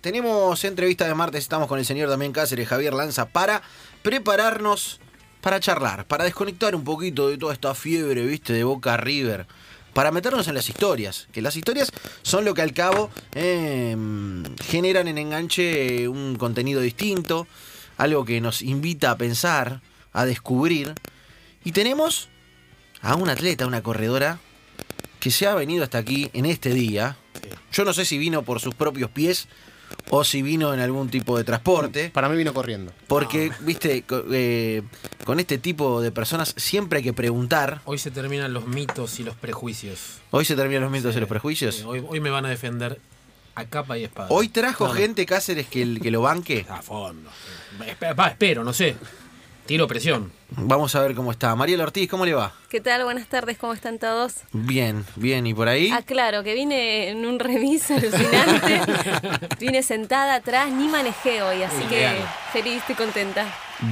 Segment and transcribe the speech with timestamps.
[0.00, 3.62] tenemos entrevista de martes, estamos con el señor Damián Cáceres, Javier Lanza, para
[4.02, 5.00] prepararnos
[5.40, 9.46] para charlar, para desconectar un poquito de toda esta fiebre, viste, de Boca River,
[9.92, 11.90] para meternos en las historias, que las historias
[12.22, 13.96] son lo que al cabo eh,
[14.64, 17.46] generan en enganche un contenido distinto,
[17.96, 19.80] algo que nos invita a pensar,
[20.12, 20.94] a descubrir,
[21.64, 22.28] y tenemos
[23.00, 24.38] a un atleta, una corredora,
[25.20, 27.16] que se ha venido hasta aquí en este día.
[27.72, 29.48] Yo no sé si vino por sus propios pies
[30.10, 32.10] o si vino en algún tipo de transporte.
[32.10, 32.92] Para mí vino corriendo.
[33.06, 34.82] Porque, viste, co- eh,
[35.24, 37.80] con este tipo de personas siempre hay que preguntar.
[37.84, 40.18] Hoy se terminan los mitos y los prejuicios.
[40.30, 41.82] Hoy se terminan los mitos y los prejuicios.
[41.84, 43.00] hoy, hoy me van a defender
[43.54, 44.28] a capa y espada.
[44.30, 44.98] Hoy trajo No, no.
[45.00, 46.64] gente Cáceres que, que lo banque.
[46.68, 47.28] A fondo.
[47.80, 48.96] Espe- va, espero, no sé.
[49.68, 50.32] Tiro presión.
[50.52, 51.54] Vamos a ver cómo está.
[51.54, 52.54] Mariela Ortiz, ¿cómo le va?
[52.70, 53.04] ¿Qué tal?
[53.04, 54.36] Buenas tardes, ¿cómo están todos?
[54.52, 55.46] Bien, bien.
[55.46, 55.90] ¿Y por ahí?
[55.92, 58.80] Ah, claro, que vine en un remis alucinante.
[59.60, 62.08] vine sentada atrás, ni manejé hoy, así que
[62.50, 63.44] feliz, estoy contenta.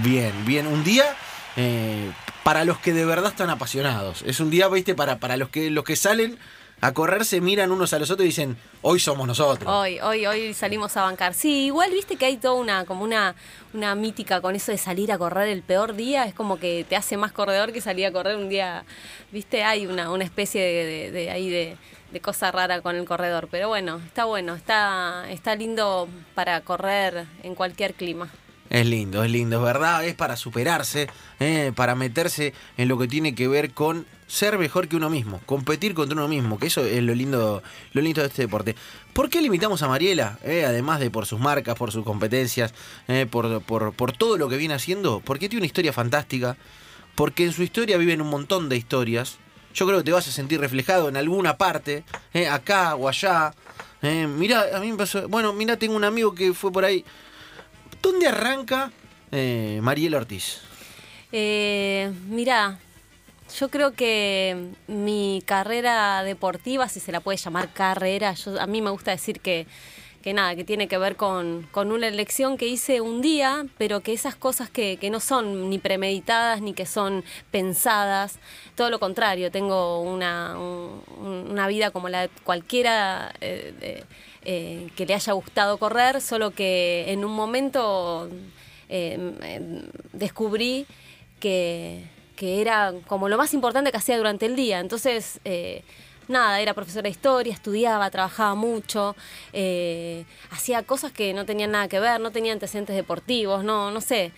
[0.02, 0.66] Bien, bien.
[0.66, 1.14] Un día
[1.56, 2.11] eh,
[2.42, 4.22] para los que de verdad están apasionados.
[4.22, 6.38] Es un día, viste, para, para los que los que salen
[6.80, 9.69] a correr se miran unos a los otros y dicen, hoy somos nosotros.
[9.72, 11.33] Hoy, hoy, hoy salimos a bancar.
[11.34, 13.34] Sí, igual viste que hay toda una, como una,
[13.72, 16.24] una mítica con eso de salir a correr el peor día.
[16.27, 18.84] Es como que te hace más corredor que salir a correr un día.
[19.33, 21.77] Viste, hay una, una especie de, de- ahí de,
[22.12, 23.48] de cosa rara con el corredor.
[23.50, 28.30] Pero bueno, está bueno, está, está lindo para correr en cualquier clima.
[28.69, 33.06] Es lindo, es lindo, es verdad, es para superarse, eh, para meterse en lo que
[33.06, 36.84] tiene que ver con ser mejor que uno mismo, competir contra uno mismo, que eso
[36.84, 38.75] es lo lindo, lo lindo de este deporte.
[39.12, 40.39] ¿Por qué limitamos a Mariela?
[40.42, 42.75] Eh, además de por sus marcas, por sus competencias,
[43.06, 46.56] eh, por, por, por todo lo que viene haciendo, porque tiene una historia fantástica,
[47.14, 49.39] porque en su historia viven un montón de historias.
[49.75, 52.03] Yo creo que te vas a sentir reflejado en alguna parte,
[52.34, 53.55] eh, acá o allá.
[54.03, 57.05] Mirá, a mí me pasó, bueno, mirá, tengo un amigo que fue por ahí.
[58.02, 58.91] ¿Dónde arranca
[59.33, 59.80] eh,
[60.14, 60.61] Ortiz?
[61.33, 62.78] Eh, mira,
[63.58, 68.80] yo creo que mi carrera deportiva, si se la puede llamar carrera, yo, a mí
[68.83, 69.67] me gusta decir que,
[70.23, 74.01] que nada, que tiene que ver con, con una elección que hice un día, pero
[74.01, 78.39] que esas cosas que, que no son ni premeditadas ni que son pensadas,
[78.74, 81.02] todo lo contrario, tengo una, un-
[81.56, 84.05] una vida como la cualquiera eh,
[84.44, 88.28] eh, que le haya gustado correr, solo que en un momento
[88.90, 90.86] eh, eh, descubrí
[91.40, 92.05] que,
[92.36, 94.80] que era como lo más importante que hacía durante el día.
[94.80, 95.83] Entonces, eh,
[96.28, 99.16] nada, era profesora de historia, estudiaba, trabajaba mucho,
[100.50, 104.33] hacía cosas que no tenían nada que ver, no tenía antecedentes deportivos, no, no sé.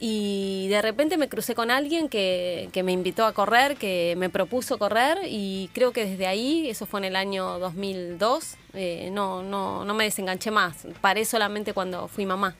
[0.00, 4.28] Y de repente me crucé con alguien que, que me invitó a correr, que me
[4.28, 9.42] propuso correr y creo que desde ahí, eso fue en el año 2002, eh, no,
[9.42, 10.86] no, no me desenganché más.
[11.00, 12.56] Paré solamente cuando fui mamá.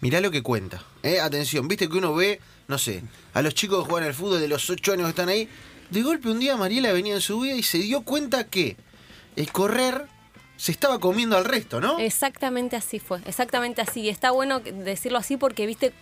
[0.00, 0.84] Mirá lo que cuenta.
[1.02, 4.40] Eh, atención, viste que uno ve, no sé, a los chicos que juegan al fútbol
[4.40, 5.48] de los 8 años que están ahí.
[5.90, 8.76] De golpe un día Mariela venía en su vida y se dio cuenta que
[9.36, 10.06] el correr
[10.56, 11.98] se estaba comiendo al resto, ¿no?
[11.98, 14.00] Exactamente así fue, exactamente así.
[14.00, 15.92] Y está bueno decirlo así porque, viste,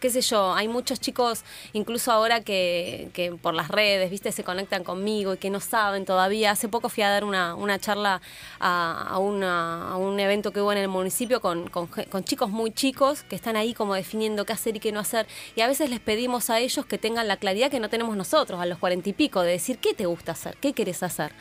[0.00, 4.44] qué sé yo, hay muchos chicos, incluso ahora que, que por las redes, viste, se
[4.44, 6.50] conectan conmigo y que no saben todavía.
[6.50, 8.20] Hace poco fui a dar una, una charla
[8.60, 12.50] a, a una- a un evento que hubo en el municipio con, con con chicos
[12.50, 15.26] muy chicos que están ahí como definiendo qué hacer y qué no hacer.
[15.56, 18.60] Y a veces les pedimos a ellos que tengan la claridad que no tenemos nosotros
[18.60, 21.32] a los cuarenta y pico, de decir qué te gusta hacer, qué querés hacer.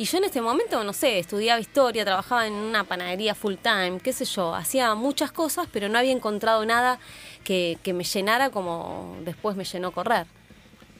[0.00, 4.00] Y yo en este momento, no sé, estudiaba historia, trabajaba en una panadería full time,
[4.02, 6.98] qué sé yo, hacía muchas cosas, pero no había encontrado nada
[7.44, 10.26] que, me llenara como después me llenó correr.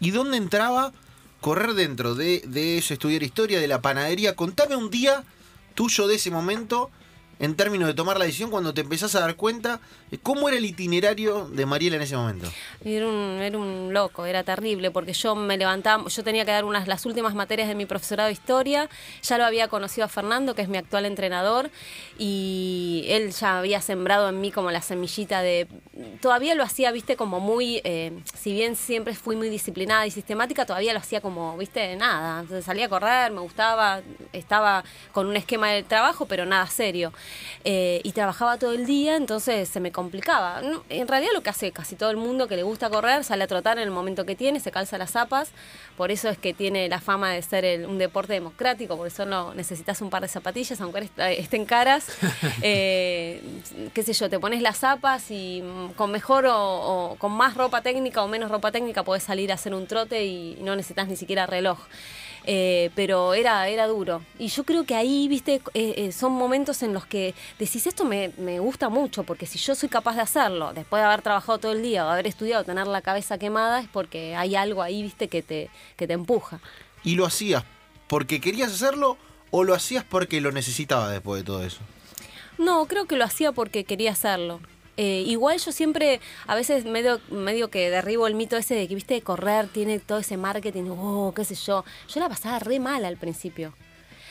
[0.00, 0.93] ¿Y dónde entraba
[1.41, 4.37] correr dentro de, de ese estudiar historia, de la panadería?
[4.37, 5.25] Contame un día
[5.75, 6.91] tuyo de ese momento
[7.41, 9.81] en términos de tomar la decisión cuando te empezás a dar cuenta
[10.11, 12.53] de cómo era el itinerario de Mariela en ese momento.
[12.84, 16.67] Era un, era un loco, era terrible, porque yo me levantaba, yo tenía que dar
[16.67, 18.91] unas las últimas materias de mi profesorado de historia,
[19.23, 21.71] ya lo había conocido a Fernando, que es mi actual entrenador,
[22.19, 25.66] y él ya había sembrado en mí como la semillita de...
[26.21, 30.66] Todavía lo hacía, viste, como muy, eh, si bien siempre fui muy disciplinada y sistemática,
[30.66, 32.41] todavía lo hacía como, viste, nada.
[32.41, 34.03] Entonces salía a correr, me gustaba,
[34.34, 37.13] estaba con un esquema de trabajo, pero nada serio.
[37.65, 40.62] Eh, y trabajaba todo el día, entonces se me complicaba.
[40.88, 43.47] En realidad lo que hace casi todo el mundo que le gusta correr, sale a
[43.47, 45.50] trotar en el momento que tiene, se calza las zapas,
[45.97, 49.27] por eso es que tiene la fama de ser el- un deporte democrático, por eso
[49.27, 52.06] no necesitas un par de zapatillas, aunque est- estén caras.
[52.62, 53.42] Eh,
[53.94, 56.54] qué sé yo, te pones las zapas y mm, con mejor o,
[57.12, 60.24] o con más ropa técnica o menos ropa técnica podés salir a hacer un trote
[60.24, 61.78] y no necesitas ni siquiera reloj.
[62.47, 64.22] Eh, pero era, era duro.
[64.39, 68.04] Y yo creo que ahí, viste, eh, eh, son momentos en los que decís, esto
[68.04, 71.59] me, me gusta mucho, porque si yo soy capaz de hacerlo, después de haber trabajado
[71.59, 75.03] todo el día o haber estudiado, tener la cabeza quemada, es porque hay algo ahí,
[75.03, 76.60] viste, que te, que te empuja.
[77.04, 77.65] ¿Y lo hacías
[78.09, 79.16] porque querías hacerlo
[79.51, 81.81] o lo hacías porque lo necesitabas después de todo eso?
[82.59, 84.60] No, creo que lo hacía porque quería hacerlo.
[85.02, 88.94] Eh, igual yo siempre, a veces medio, medio que derribo el mito ese de que,
[88.94, 91.86] viste, correr tiene todo ese marketing, oh, qué sé yo.
[92.12, 93.72] Yo la pasaba re mal al principio.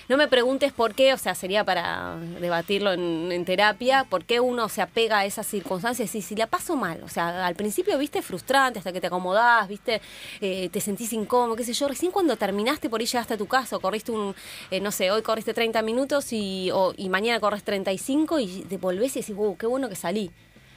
[0.09, 4.39] No me preguntes por qué, o sea, sería para debatirlo en, en terapia, por qué
[4.39, 7.01] uno se apega a esas circunstancias y si la paso mal.
[7.03, 10.01] O sea, al principio, viste, frustrante, hasta que te acomodás, viste,
[10.39, 11.87] eh, te sentís incómodo, qué sé yo.
[11.87, 14.35] Recién cuando terminaste, por ahí llegaste a tu casa, corriste un,
[14.69, 18.77] eh, no sé, hoy corriste 30 minutos y, o- y mañana corres 35 y te
[18.77, 20.29] volvés y decís, wow, qué bueno que salí.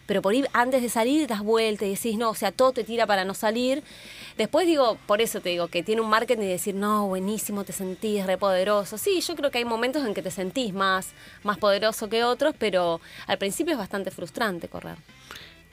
[0.07, 2.85] Pero por ahí antes de salir das vuelta y decís, no, o sea, todo te
[2.85, 3.83] tira para no salir.
[4.37, 7.73] Después digo, por eso te digo, que tiene un marketing de decir, no, buenísimo, te
[7.73, 8.99] sentís repoderoso.
[8.99, 11.09] Sí, yo creo que hay momentos en que te sentís más,
[11.43, 14.97] más poderoso que otros, pero al principio es bastante frustrante correr.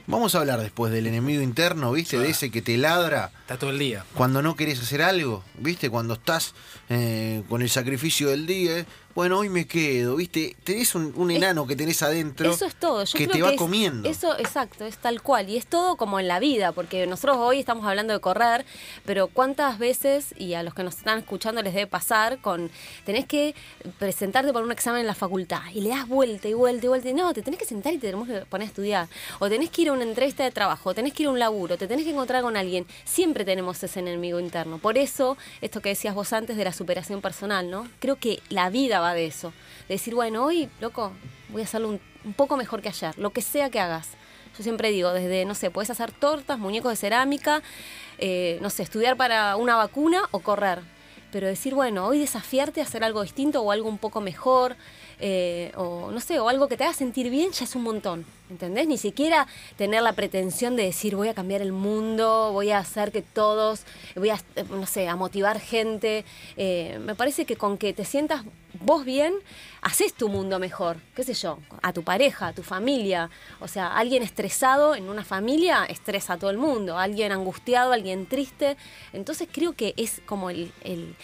[0.07, 2.17] Vamos a hablar después del enemigo interno, ¿viste?
[2.17, 4.05] De ese que te ladra Está todo el día.
[4.15, 5.91] cuando no querés hacer algo, ¿viste?
[5.91, 6.55] Cuando estás
[6.89, 8.85] eh, con el sacrificio del día, ¿eh?
[9.15, 10.55] Bueno, hoy me quedo, ¿viste?
[10.63, 13.03] Tenés un, un enano que tenés adentro Eso es todo.
[13.03, 14.07] Yo que creo te va es- comiendo.
[14.07, 15.49] Eso, exacto, es tal cual.
[15.49, 18.65] Y es todo como en la vida, porque nosotros hoy estamos hablando de correr,
[19.05, 22.69] pero cuántas veces, y a los que nos están escuchando les debe pasar, con
[23.05, 23.55] tenés que
[23.97, 27.09] presentarte por un examen en la facultad y le das vuelta y vuelta y vuelta.
[27.09, 29.07] Y no, te tenés que sentar y te tenemos que poner a estudiar.
[29.39, 31.39] O tenés que ir a una entrevista de trabajo, o tenés que ir a un
[31.39, 32.85] laburo, te tenés que encontrar con alguien.
[33.05, 34.77] Siempre tenemos ese enemigo interno.
[34.77, 37.87] Por eso, esto que decías vos antes de la superación personal, ¿no?
[37.99, 39.53] Creo que la vida de eso.
[39.87, 41.11] De decir, bueno, hoy, loco,
[41.49, 44.09] voy a hacerlo un, un poco mejor que ayer, lo que sea que hagas.
[44.57, 47.61] Yo siempre digo, desde, no sé, puedes hacer tortas, muñecos de cerámica,
[48.17, 50.79] eh, no sé, estudiar para una vacuna o correr.
[51.31, 54.75] Pero decir, bueno, hoy desafiarte a hacer algo distinto o algo un poco mejor,
[55.19, 58.25] eh, o no sé, o algo que te haga sentir bien, ya es un montón.
[58.49, 58.87] ¿Entendés?
[58.87, 59.45] Ni siquiera
[59.77, 63.81] tener la pretensión de decir voy a cambiar el mundo, voy a hacer que todos,
[64.15, 66.25] voy a, eh, no sé, a motivar gente.
[66.57, 68.43] Eh, me parece que con que te sientas
[68.81, 69.35] vos bien,
[69.81, 70.97] haces tu mundo mejor.
[71.15, 71.59] ¿Qué sé yo?
[71.81, 73.29] A tu pareja, a tu familia.
[73.59, 76.97] O sea, alguien estresado en una familia estresa a todo el mundo.
[76.97, 78.77] Alguien angustiado, alguien triste.
[79.13, 81.15] Entonces creo que es como el, el,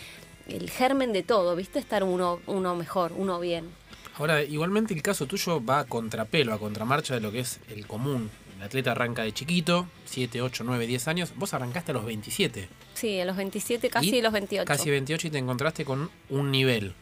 [0.47, 1.79] el germen de todo, ¿viste?
[1.79, 3.73] Estar uno, uno mejor, uno bien.
[4.17, 7.85] Ahora, igualmente el caso tuyo va a contrapelo, a contramarcha de lo que es el
[7.85, 8.29] común.
[8.57, 11.33] El atleta arranca de chiquito, 7, 8, 9, 10 años.
[11.35, 12.69] Vos arrancaste a los 27.
[12.93, 14.65] Sí, a los 27, casi Y los 28.
[14.65, 16.93] Casi 28 y te encontraste con un nivel.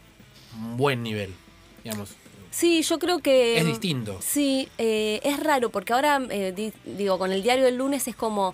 [0.58, 1.32] Un buen nivel.
[1.84, 2.16] Digamos.
[2.50, 3.58] Sí, yo creo que...
[3.58, 4.20] Es distinto.
[4.22, 8.16] Sí, eh, es raro porque ahora, eh, di- digo, con el diario del lunes es
[8.16, 8.54] como...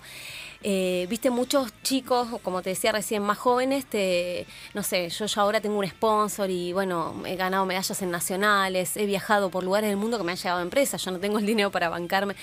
[0.61, 5.41] eh, Viste, muchos chicos, como te decía recién, más jóvenes, te, no sé, yo ya
[5.41, 9.89] ahora tengo un sponsor y bueno, he ganado medallas en nacionales, he viajado por lugares
[9.89, 12.35] del mundo que me han llegado empresas, yo no tengo el dinero para bancarme.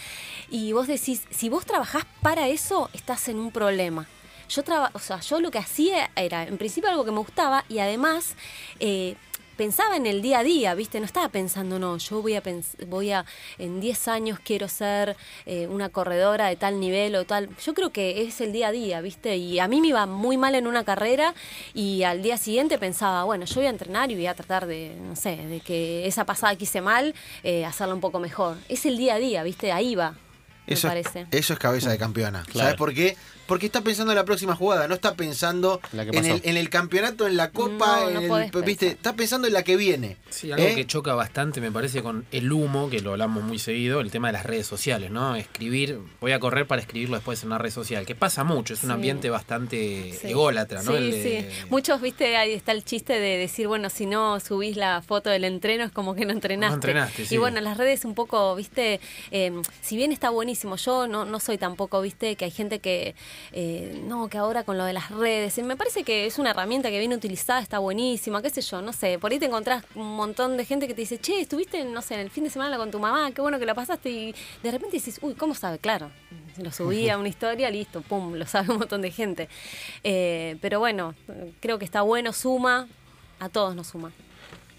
[0.51, 4.07] Y vos decís, si vos trabajás para eso, estás en un problema.
[4.49, 7.65] Yo, traba, o sea, yo lo que hacía era, en principio, algo que me gustaba
[7.69, 8.37] y además
[8.79, 9.17] eh,
[9.56, 11.00] pensaba en el día a día, ¿viste?
[11.00, 12.43] No estaba pensando, no, yo voy a,
[12.87, 13.25] voy a
[13.58, 15.17] en 10 años quiero ser
[15.47, 17.49] eh, una corredora de tal nivel o tal.
[17.64, 19.37] Yo creo que es el día a día, ¿viste?
[19.37, 21.35] Y a mí me iba muy mal en una carrera
[21.75, 24.94] y al día siguiente pensaba, bueno, yo voy a entrenar y voy a tratar de,
[25.00, 28.56] no sé, de que esa pasada que hice mal, eh, hacerla un poco mejor.
[28.69, 29.73] Es el día a día, ¿viste?
[29.73, 30.13] Ahí va,
[30.67, 31.27] me Eso, parece.
[31.31, 32.43] eso es cabeza de campeona.
[32.44, 32.58] Claro.
[32.60, 33.17] ¿Sabes por qué?
[33.46, 37.26] Porque está pensando en la próxima jugada, no está pensando en el, en el campeonato,
[37.26, 38.88] en la copa, No, en no el- ¿viste?
[38.88, 40.17] Está pensando en la que viene.
[40.31, 40.74] Sí, algo ¿eh?
[40.74, 44.29] que choca bastante, me parece, con el humo, que lo hablamos muy seguido, el tema
[44.29, 45.36] de las redes sociales, ¿no?
[45.36, 48.82] Escribir, voy a correr para escribirlo después en una red social, que pasa mucho, es
[48.82, 48.94] un Sí.
[48.94, 50.29] ambiente bastante Sí.
[50.29, 50.91] ególatra, ¿no?
[50.93, 51.67] Sí, El de- sí.
[51.70, 55.44] Muchos, viste, ahí está el chiste de decir, bueno, si no subís la foto del
[55.44, 56.70] entreno es como que no entrenaste.
[56.70, 57.34] No entrenaste, sí.
[57.34, 59.00] Y bueno, las redes un poco, viste,
[59.31, 63.15] eh, si bien está buenísimo, yo no, no soy tampoco, viste, que hay gente que,
[63.52, 66.90] eh, no, que ahora con lo de las redes, me parece que es una herramienta
[66.90, 70.16] que viene utilizada, está buenísima, qué sé yo, no sé, por ahí te encontrás un
[70.16, 72.76] montón de gente que te dice, che, estuviste, no sé, en el fin de semana
[72.76, 75.78] con tu mamá, qué bueno que la pasaste, y de repente dices, uy, ¿cómo sabe?
[75.78, 76.10] Claro,
[76.62, 79.48] lo subí a una historia, listo, pum, lo sabe un montón de gente.
[80.05, 81.14] Eh, pero bueno,
[81.60, 82.88] creo que está bueno, suma,
[83.38, 84.12] a todos nos suma.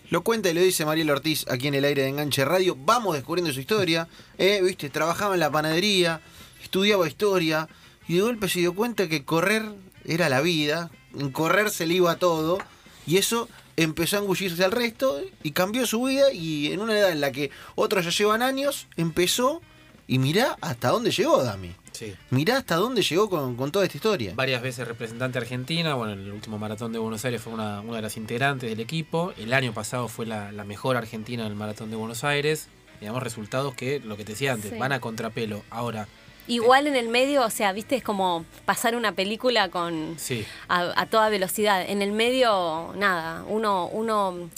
[0.10, 2.78] Lo cuenta y lo dice Mariel Ortiz aquí en el aire de Enganche Radio.
[2.80, 4.08] Vamos descubriendo su historia.
[4.38, 4.62] ¿eh?
[4.64, 4.90] ¿Viste?
[4.90, 6.22] Trabajaba en la panadería,
[6.64, 7.68] estudiaba historia
[8.08, 9.64] y de golpe se dio cuenta que correr
[10.06, 10.90] era la vida.
[11.18, 12.58] En correr se le iba todo
[13.06, 17.12] y eso empezó a engullirse al resto y cambió su vida y en una edad
[17.12, 19.62] en la que otros ya llevan años, empezó
[20.08, 21.76] y mirá hasta dónde llegó Dami.
[21.92, 22.14] Sí.
[22.30, 24.34] Mirá hasta dónde llegó con, con toda esta historia.
[24.36, 27.96] Varias veces representante argentina, bueno, en el último maratón de Buenos Aires fue una, una
[27.98, 29.34] de las integrantes del equipo.
[29.38, 32.68] El año pasado fue la, la mejor argentina en el maratón de Buenos Aires.
[33.00, 34.78] Digamos, resultados que, lo que te decía antes, Sí.
[34.78, 35.64] van a contrapelo.
[35.72, 36.08] Ahora,
[36.48, 40.94] Igual en el medio, o sea, viste, es como pasar una película con sí, a,
[41.00, 41.84] a toda velocidad.
[41.88, 44.50] En el medio, nada, uno, uno,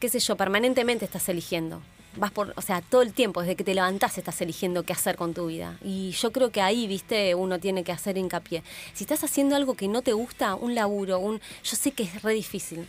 [0.00, 1.80] qué sé yo, permanentemente estás eligiendo.
[2.16, 5.14] Vas por, o sea, todo el tiempo, desde que te levantás estás eligiendo qué hacer
[5.14, 5.78] con tu vida.
[5.84, 8.64] Y yo creo que ahí, viste, uno tiene que hacer hincapié.
[8.92, 12.22] Si estás haciendo algo que no te gusta, un laburo, un, yo sé que es
[12.22, 12.88] re difícil.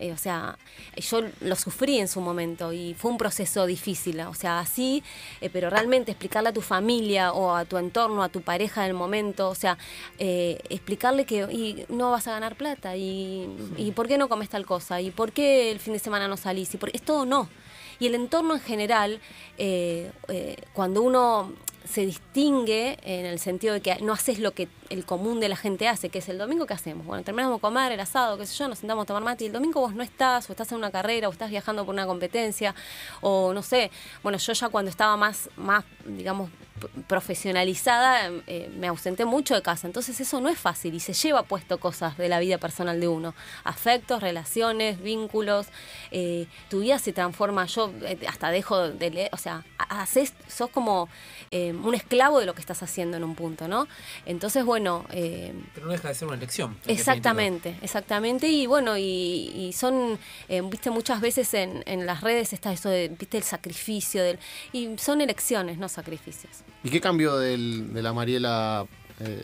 [0.00, 0.58] Eh, o sea,
[0.96, 4.20] yo lo sufrí en su momento y fue un proceso difícil.
[4.22, 5.04] O sea, así,
[5.40, 8.94] eh, pero realmente explicarle a tu familia o a tu entorno, a tu pareja del
[8.94, 9.78] momento, o sea,
[10.18, 14.48] eh, explicarle que y no vas a ganar plata y, y por qué no comes
[14.48, 17.26] tal cosa y por qué el fin de semana no salís y por, es todo
[17.26, 17.48] no.
[18.00, 19.20] Y el entorno en general,
[19.58, 21.52] eh, eh, cuando uno
[21.88, 25.56] se distingue en el sentido de que no haces lo que el común de la
[25.56, 27.06] gente hace, que es el domingo que hacemos.
[27.06, 29.46] Bueno, terminamos de comer el asado, qué sé yo, nos sentamos a tomar mate y
[29.48, 32.06] el domingo vos no estás, o estás en una carrera, o estás viajando por una
[32.06, 32.74] competencia,
[33.20, 33.90] o no sé.
[34.22, 36.50] Bueno, yo ya cuando estaba más, más digamos,
[37.08, 39.86] profesionalizada, eh, me ausenté mucho de casa.
[39.86, 43.08] Entonces eso no es fácil y se lleva puesto cosas de la vida personal de
[43.08, 43.34] uno.
[43.64, 45.66] Afectos, relaciones, vínculos.
[46.10, 47.66] eh, tu vida se transforma.
[47.66, 51.08] Yo eh, hasta dejo de leer, o sea, ha- haces, sos como
[51.52, 53.88] eh, un esclavo de lo que estás haciendo en un punto, ¿no?
[54.24, 55.04] Entonces, bueno...
[55.10, 56.76] eh, pero no deja de ser una elección.
[56.86, 58.46] Exactamente, exactamente.
[58.48, 59.02] Y bueno, y,
[59.56, 60.16] y son,
[60.48, 64.22] eh, viste, muchas veces en, en las redes está eso de, viste, el sacrificio.
[64.22, 64.38] Del,
[64.72, 66.52] y son elecciones, no sacrificios.
[66.84, 68.86] ¿Y qué cambió del- de la Mariela
[69.18, 69.42] eh,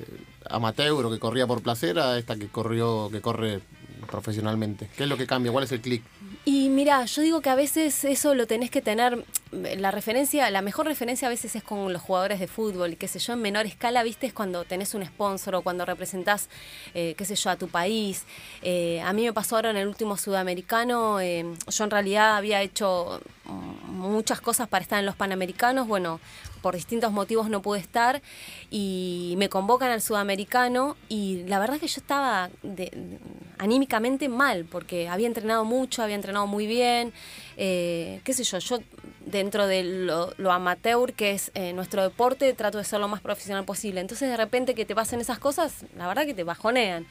[0.49, 3.61] amateur o que corría por placer a esta que corrió, que corre
[4.09, 4.89] profesionalmente?
[4.97, 5.51] ¿Qué es lo que cambia?
[5.51, 6.05] ¿Cuál es el clic?
[6.49, 10.63] Y mira, yo digo que a veces eso lo tenés que tener, la referencia, la
[10.63, 13.43] mejor referencia a veces es con los jugadores de fútbol, y qué sé yo, en
[13.43, 16.49] menor escala, viste, es cuando tenés un sponsor o cuando representás,
[16.95, 18.27] eh, qué sé yo, a tu país.
[18.63, 22.63] Eh, a mí me pasó ahora en el último sudamericano, eh, yo en realidad había
[22.63, 26.21] hecho mm, muchas cosas para estar en los Panamericanos, bueno,
[26.63, 28.23] por distintos motivos no pude estar
[28.71, 33.19] y me convocan al sudamericano y la verdad que yo estaba de-
[33.59, 37.13] anímicamente mal porque había entrenado mucho, había entrenado muy bien,
[37.57, 38.79] eh, qué sé yo, yo
[39.25, 43.65] dentro de lo, amateur que es eh, nuestro deporte trato de ser lo más profesional
[43.65, 44.01] posible.
[44.01, 47.07] Entonces de repente que te pasen esas cosas, la verdad que te bajonean.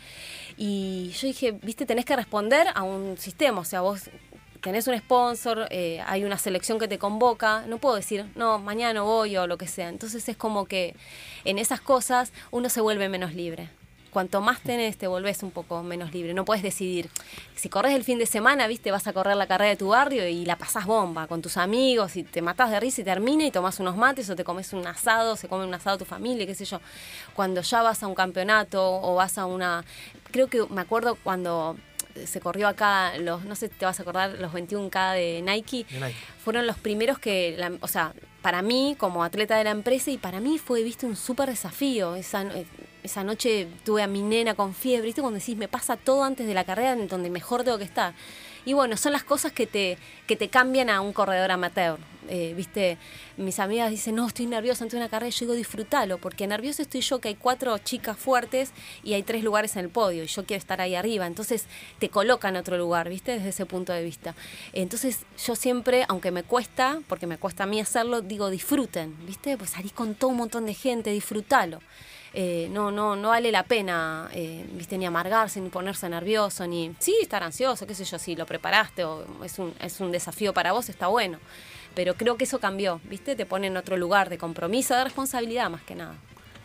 [0.58, 4.10] Y yo dije, viste, tenés que responder a un sistema, o sea, vos
[4.62, 9.04] tenés un sponsor, eh, hay una selección que te convoca, no puedo decir, no, mañana
[9.04, 9.90] voy o lo que sea.
[9.90, 10.96] Entonces es como que
[11.44, 13.70] en esas cosas uno se vuelve menos libre.
[14.16, 16.34] Cuanto más tenés, te volvés un poco menos libre.
[16.34, 17.10] No puedes decidir.
[17.54, 20.26] Si corres el fin de semana, viste, vas a correr la carrera de tu barrio
[20.26, 23.52] y la pasás bomba con tus amigos y te matás de risa y termina y
[23.52, 26.56] tomás unos mates o te comes un asado, se come un asado tu familia, qué
[26.56, 26.80] sé yo.
[27.36, 29.84] Cuando ya vas a un campeonato o vas a una.
[30.32, 31.76] Creo que me acuerdo cuando
[32.26, 35.86] se corrió acá, los, no sé si te vas a acordar, los 21K de Nike,
[35.90, 36.16] De Nike.
[36.42, 40.18] fueron los primeros que, la- o sea, para mí como atleta de la empresa y
[40.18, 42.16] para mí fue, viste, un súper desafío.
[42.16, 42.46] Esa,
[43.06, 46.46] esa noche tuve a mi nena con fiebre, viste, cuando decís, me pasa todo antes
[46.46, 48.14] de la carrera donde mejor tengo que estar.
[48.66, 52.00] Y bueno, son las cosas que te, que te cambian a un corredor amateur.
[52.28, 52.98] Eh, viste,
[53.38, 55.30] mis amigas dicen, no, estoy nerviosa antes de una carrera.
[55.30, 58.72] Y yo digo, disfrútalo, porque nerviosa estoy yo, que hay cuatro chicas fuertes
[59.04, 61.28] y hay tres lugares en el podio y yo quiero estar ahí arriba.
[61.28, 61.66] Entonces
[62.00, 64.34] te coloca en otro lugar, viste, desde ese punto de vista.
[64.74, 69.58] Entonces yo siempre, aunque me cuesta, porque me cuesta a mí hacerlo, digo, disfruten, viste,
[69.58, 71.82] pues salís con todo un montón de gente, disfrútalo.
[72.38, 76.94] Eh, no, no, no vale la pena, eh, viste, ni amargarse, ni ponerse nervioso, ni
[77.00, 80.54] sí estar ansioso, qué sé yo, si lo preparaste o es un, es un desafío
[80.54, 81.40] para vos, está bueno.
[81.96, 85.70] Pero creo que eso cambió, viste, te pone en otro lugar de compromiso, de responsabilidad
[85.70, 86.16] más que nada.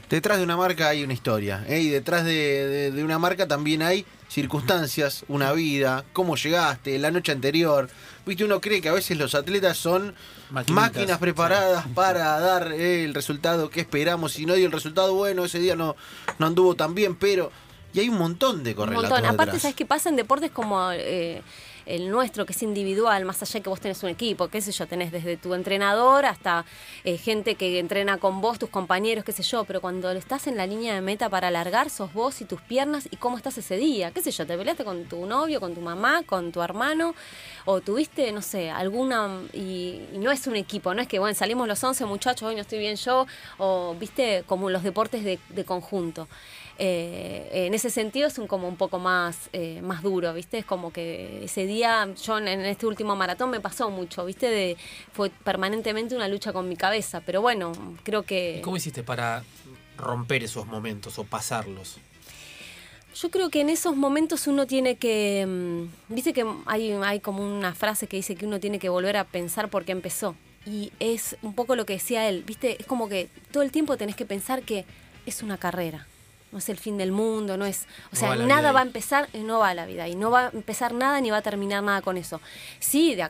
[0.09, 1.79] Detrás de una marca hay una historia, ¿eh?
[1.79, 7.13] y detrás de, de- de una marca también hay circunstancias, una vida, cómo llegaste, la
[7.13, 7.89] noche anterior.
[8.27, 10.15] Viste, uno cree que a veces los atletas son
[10.51, 14.33] Maquinitas, máquinas preparadas para dar eh, el resultado que esperamos.
[14.33, 15.97] Si no dio el resultado bueno, ese día no,
[16.39, 17.51] no anduvo tan bien, pero...
[17.93, 19.25] Y hay un montón de Un correlatos montón.
[19.25, 19.63] Aparte, detrás.
[19.63, 21.43] ¿sabes qué pasa en deportes como eh,
[21.87, 24.73] el nuestro, que es individual, más allá de que vos tenés un equipo, qué sé
[24.73, 26.65] yo, tenés desde tu entrenador hasta
[27.05, 30.57] eh, gente que entrena con vos, tus compañeros, qué sé yo, pero cuando estás en
[30.57, 33.77] la línea de meta para alargar, sos vos y tus piernas y cómo estás ese
[33.77, 37.15] día, qué sé yo, te peleaste con tu novio, con tu mamá, con tu hermano,
[37.65, 41.35] o tuviste, no sé, alguna, y, y no es un equipo, no es que, bueno,
[41.35, 43.27] salimos los 11 muchachos, hoy no estoy bien yo,
[43.59, 46.29] o, viste, como los deportes de, de conjunto.
[46.83, 50.57] Eh, en ese sentido es un como un poco más, eh, más duro, ¿viste?
[50.57, 54.49] Es como que ese día, yo en, este último maratón me pasó mucho, ¿viste?
[54.49, 54.79] De,
[55.13, 58.61] fue permanentemente una lucha con mi cabeza, pero bueno, creo ¿Y que...
[58.65, 59.45] cómo hiciste para
[59.99, 61.99] romper esos momentos o pasarlos?
[63.15, 67.43] Yo creo que en esos momentos uno tiene que, mm, viste que hay, hay como
[67.43, 70.37] una frase que dice que uno tiene que volver a pensar por qué empezó.
[70.67, 73.97] Y es un poco lo que decía él, viste, es como que todo el tiempo
[73.97, 74.85] tenés que pensar que
[75.27, 76.07] es una carrera,
[76.53, 78.85] no es el fin del mundo, no es, o No sea, va nada va a
[78.85, 81.43] empezar, no va a la vida y no va a empezar nada ni va a
[81.43, 82.41] terminar nada con eso.
[82.79, 83.29] Sí, de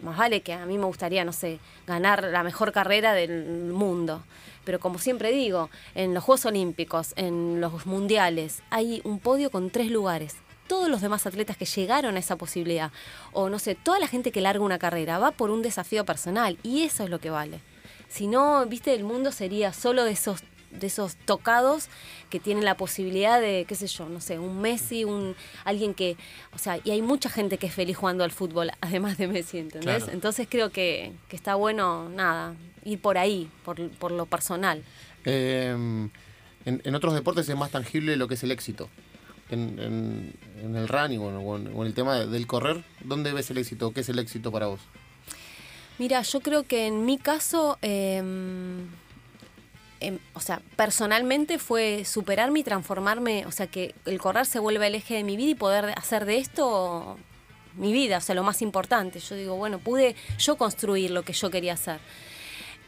[0.00, 4.22] más vale que a mí me gustaría, no sé, ganar la mejor carrera del mundo.
[4.68, 9.70] Pero como siempre digo, en los Juegos Olímpicos, en los Mundiales, hay un podio con
[9.70, 10.36] tres lugares.
[10.66, 12.92] Todos los demás atletas que llegaron a esa posibilidad,
[13.32, 16.58] o no sé, toda la gente que larga una carrera, va por un desafío personal
[16.62, 17.60] y eso es lo que vale.
[18.10, 21.88] Si no, viste, el mundo sería solo de esos de esos tocados
[22.28, 25.34] que tienen la posibilidad de, qué sé yo, no sé, un Messi, un
[25.64, 26.18] alguien que,
[26.54, 29.60] o sea, y hay mucha gente que es feliz jugando al fútbol, además de Messi,
[29.60, 30.04] ¿entendés?
[30.04, 30.12] Claro.
[30.12, 32.54] Entonces creo que, que está bueno, nada,
[32.88, 34.82] ir por ahí, por, por lo personal.
[35.24, 35.68] Eh,
[36.64, 38.88] en, en otros deportes es más tangible lo que es el éxito.
[39.50, 43.32] En, en- en el running o en, o o en el tema del correr, ¿dónde
[43.32, 43.92] ves el éxito?
[43.92, 44.80] ¿Qué es el éxito para vos?
[45.98, 48.18] Mira, yo creo que en mi caso, eh,
[50.00, 54.86] em, o sea, personalmente fue superarme y transformarme, o sea, que el correr se vuelva
[54.86, 57.16] el eje de mi vida y poder hacer de esto
[57.76, 59.18] mi vida, o sea, lo más importante.
[59.20, 61.98] Yo digo, bueno, pude yo construir lo que yo quería hacer.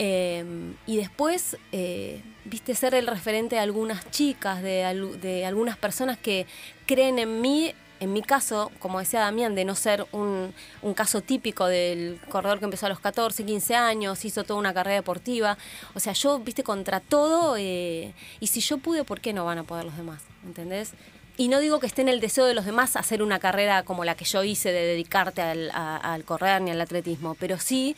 [0.03, 6.47] Eh, y después, eh, viste, ser el referente de algunas chicas, de, algunas personas que
[6.87, 11.21] creen en mí, en mi caso, como decía Damián, de no ser un, un caso
[11.21, 15.59] típico del corredor que empezó a los 14, 15 años, hizo toda una carrera deportiva.
[15.95, 19.59] O sea, yo, viste, contra todo, eh, y si yo pude, ¿por qué no van
[19.59, 20.23] a poder los demás?
[20.47, 20.95] ¿Entendés?
[21.41, 24.05] Y no digo que esté en el deseo de los demás hacer una carrera como
[24.05, 27.97] la que yo hice de dedicarte al, correr ni al atletismo, pero sí,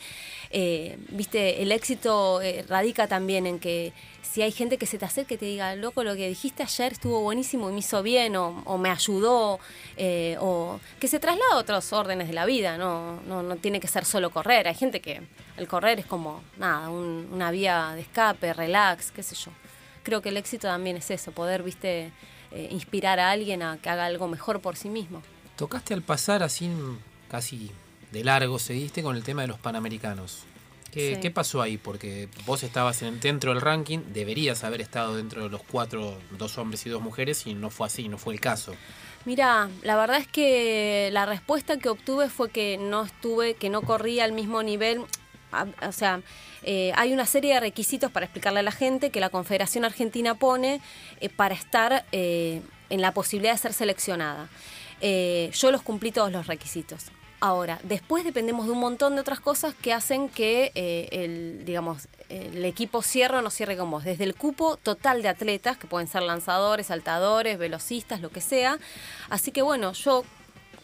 [0.49, 5.03] eh, viste, el éxito eh, radica también en que si hay gente que se te
[5.03, 8.37] acerque y te diga, loco, lo que dijiste ayer estuvo buenísimo y me hizo bien,
[8.37, 9.59] o, o me ayudó,
[9.97, 13.81] eh, o que se traslada a otros órdenes de la vida, no, no, no tiene
[13.81, 14.69] que ser solo correr.
[14.69, 15.21] Hay gente que
[15.57, 19.51] el correr es como, nada, un- una vía de escape, relax, qué sé yo.
[20.03, 22.11] Creo que el éxito también es eso, poder, viste,
[22.53, 25.21] eh, inspirar a alguien a que haga algo mejor por sí mismo.
[25.57, 26.69] Tocaste al pasar así
[27.29, 27.71] casi
[28.11, 30.43] de largo, seguiste con el tema de los panamericanos.
[30.91, 31.21] ¿Qué, Sí.
[31.21, 31.77] qué pasó ahí?
[31.77, 36.57] Porque vos estabas en- dentro del ranking, deberías haber estado dentro de los cuatro, dos
[36.59, 38.75] hombres y dos mujeres, y no fue así, no fue el caso.
[39.25, 43.81] Mira, la verdad es que la respuesta que obtuve fue que no estuve, que no
[43.81, 45.01] corría al mismo nivel.
[45.87, 46.21] O sea,
[46.63, 50.35] eh, hay una serie de requisitos para explicarle a la gente que la Confederación Argentina
[50.35, 50.81] pone
[51.19, 54.49] eh, para estar eh, en la posibilidad de ser seleccionada.
[55.01, 57.07] Yo los cumplí todos los requisitos.
[57.41, 60.71] Ahora, después dependemos de un montón de otras cosas que hacen que
[61.11, 64.05] el, digamos, el equipo cierre o no cierre con vos.
[64.05, 68.77] Desde el cupo total de atletas, que pueden ser lanzadores, saltadores, velocistas, lo que sea.
[69.29, 70.23] Así que bueno, yo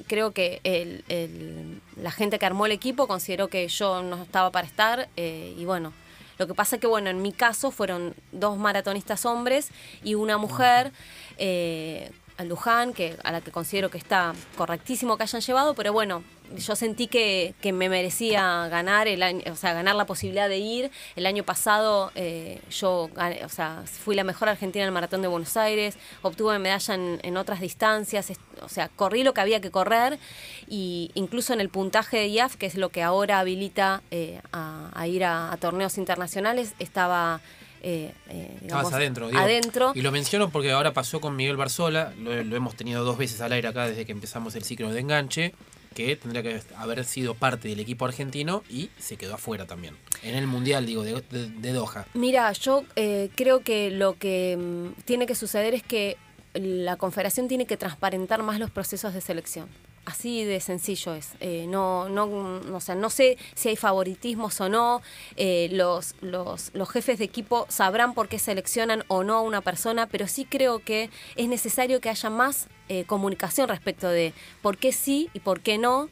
[0.07, 4.51] creo que el- el- la gente que armó el equipo consideró que yo no estaba
[4.51, 5.93] para estar eh, y bueno,
[6.37, 9.69] lo que pasa que bueno, en mi caso fueron dos maratonistas hombres
[10.03, 10.91] y una mujer,
[11.37, 12.11] eh,
[12.45, 16.23] Luján, que, a la que considero que está correctísimo que hayan llevado, pero bueno,
[16.57, 20.57] yo sentí que, que me merecía ganar el año, o sea, ganar la posibilidad de
[20.57, 20.91] ir.
[21.15, 23.09] El año pasado eh, yo
[23.45, 27.19] o sea, fui la mejor argentina en el maratón de Buenos Aires, obtuve medalla en,
[27.23, 28.31] en otras distancias,
[28.61, 30.19] o sea, corrí lo que había que correr
[30.67, 34.89] y incluso en el puntaje de IAF, que es lo que ahora habilita eh, a,
[34.93, 37.41] a ir a, a torneos internacionales, estaba
[37.81, 39.39] eh, eh, digamos, adentro, digo.
[39.39, 39.91] adentro.
[39.95, 43.39] Y lo menciono porque ahora pasó con Miguel Barzola, lo, lo hemos tenido dos veces
[43.41, 45.53] al aire acá desde que empezamos el ciclo de enganche,
[45.93, 49.95] que tendría que haber sido parte del equipo argentino y se quedó afuera también.
[50.23, 52.05] En el Mundial, digo, de, de- Doha.
[52.13, 56.17] Mira, yo eh, creo que lo que mm, tiene que suceder es que
[56.53, 59.67] la Confederación tiene que transparentar más los procesos de selección.
[60.09, 61.33] Así de sencillo es.
[61.39, 65.03] Eh, no, no, mm, o sea, no sé si hay favoritismos o no.
[65.35, 69.61] Eh, los, los, los jefes de equipo sabrán por qué seleccionan o no a una
[69.61, 74.77] persona, pero sí creo que es necesario que haya más eh, comunicación respecto de por
[74.77, 76.09] qué sí y por qué no.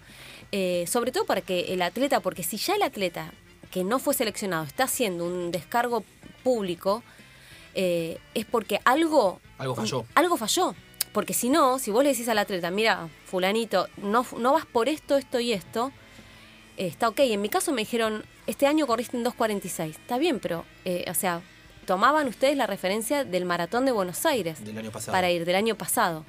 [0.52, 3.34] Eh, sobre todo para que el atleta, porque si ya el atleta
[3.72, 6.04] que no fue seleccionado está haciendo un descargo
[6.44, 7.02] público,
[7.74, 9.40] es porque algo...
[9.60, 10.06] Algo falló.
[10.16, 10.76] Algo falló.
[11.18, 14.88] Porque si no, si vos le decís al atleta, mira, fulanito, no, no vas por
[14.88, 15.92] esto, esto y esto,
[16.78, 17.22] eh, está ok.
[17.22, 19.90] En mi caso me dijeron, este año corriste en 2.46.
[19.90, 21.42] Está bien, pero, eh, o sea,
[21.88, 25.12] tomaban ustedes la referencia del maratón de Buenos Aires Del año pasado.
[25.12, 26.24] para ir del año pasado.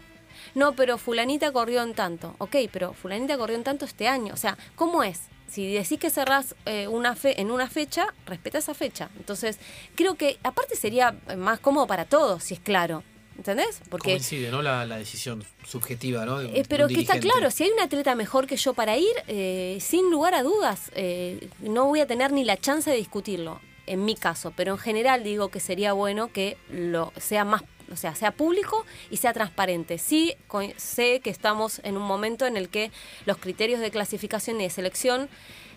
[0.55, 2.35] No, pero fulanita corrió en tanto.
[2.39, 4.33] Ok, pero fulanita corrió en tanto este año.
[4.33, 5.21] O sea, ¿cómo es?
[5.49, 9.11] Si decís que cerrás eh, una fe en una fecha, respeta esa fecha.
[9.19, 9.59] Entonces,
[9.95, 13.03] creo que aparte sería más cómodo para todos, si es claro.
[13.39, 13.81] ¿Entendés?
[13.89, 14.63] Porque Coincide, ¿no?
[14.63, 16.41] La, la decisión subjetiva, ¿no?
[16.41, 18.97] de un- eh, pero que está claro, si hay un atleta mejor que yo para
[18.99, 22.97] ir, eh, sin lugar a dudas, eh, no voy a tener ni la chance de
[22.97, 24.53] discutirlo, en mi caso.
[24.57, 28.85] Pero en general digo que sería bueno que lo sea más, o sea, sea público
[29.09, 29.99] y sea transparente.
[29.99, 30.35] Sí,
[30.77, 32.91] sé que estamos en un momento en el que
[33.25, 35.29] los criterios de clasificación y de selección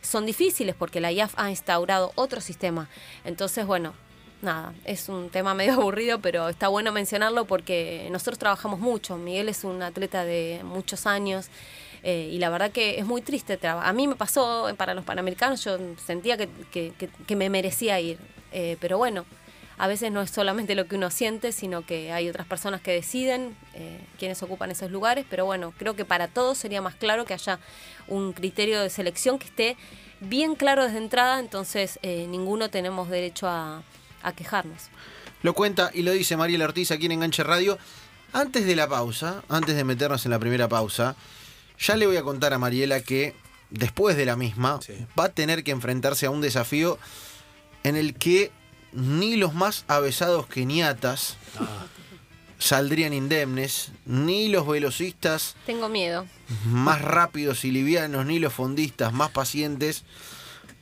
[0.01, 2.89] son difíciles porque la IAF ha instaurado otro sistema.
[3.23, 3.93] Entonces, bueno,
[4.41, 9.17] nada, es un tema medio aburrido, pero está bueno mencionarlo porque nosotros trabajamos mucho.
[9.17, 11.47] Miguel es un atleta de muchos años
[12.03, 13.59] eh, y la verdad que es muy triste.
[13.67, 16.93] A mí me pasó eh, para los Panamericanos, yo sentía que, que-
[17.27, 18.17] que- me merecía ir,
[18.53, 19.25] Eh, pero bueno.
[19.77, 22.91] A veces no es solamente lo que uno siente, sino que hay otras personas que
[22.91, 25.25] deciden eh, quiénes ocupan esos lugares.
[25.27, 27.57] Pero bueno, creo que para todos sería más claro que haya
[28.07, 29.77] un criterio de selección que esté
[30.19, 33.81] bien claro desde entrada, entonces ninguno tenemos derecho a,
[34.23, 34.89] a quejarnos.
[35.43, 37.77] Lo cuenta y lo dice Mariela Ortiz aquí en Enganche Radio.
[38.33, 41.15] Antes de la pausa, antes de meternos en la primera pausa,
[41.79, 43.35] ya le voy a contar a Mariela que
[43.71, 44.93] después de la misma Sí.
[45.19, 46.97] va a tener que enfrentarse a un desafío
[47.83, 48.51] en el que
[48.93, 51.85] ni los más avesados keniatas Ah,
[52.59, 56.25] saldrían indemnes, ni los velocistas Tengo miedo.
[56.65, 60.03] más rápidos y livianos, ni los fondistas más pacientes,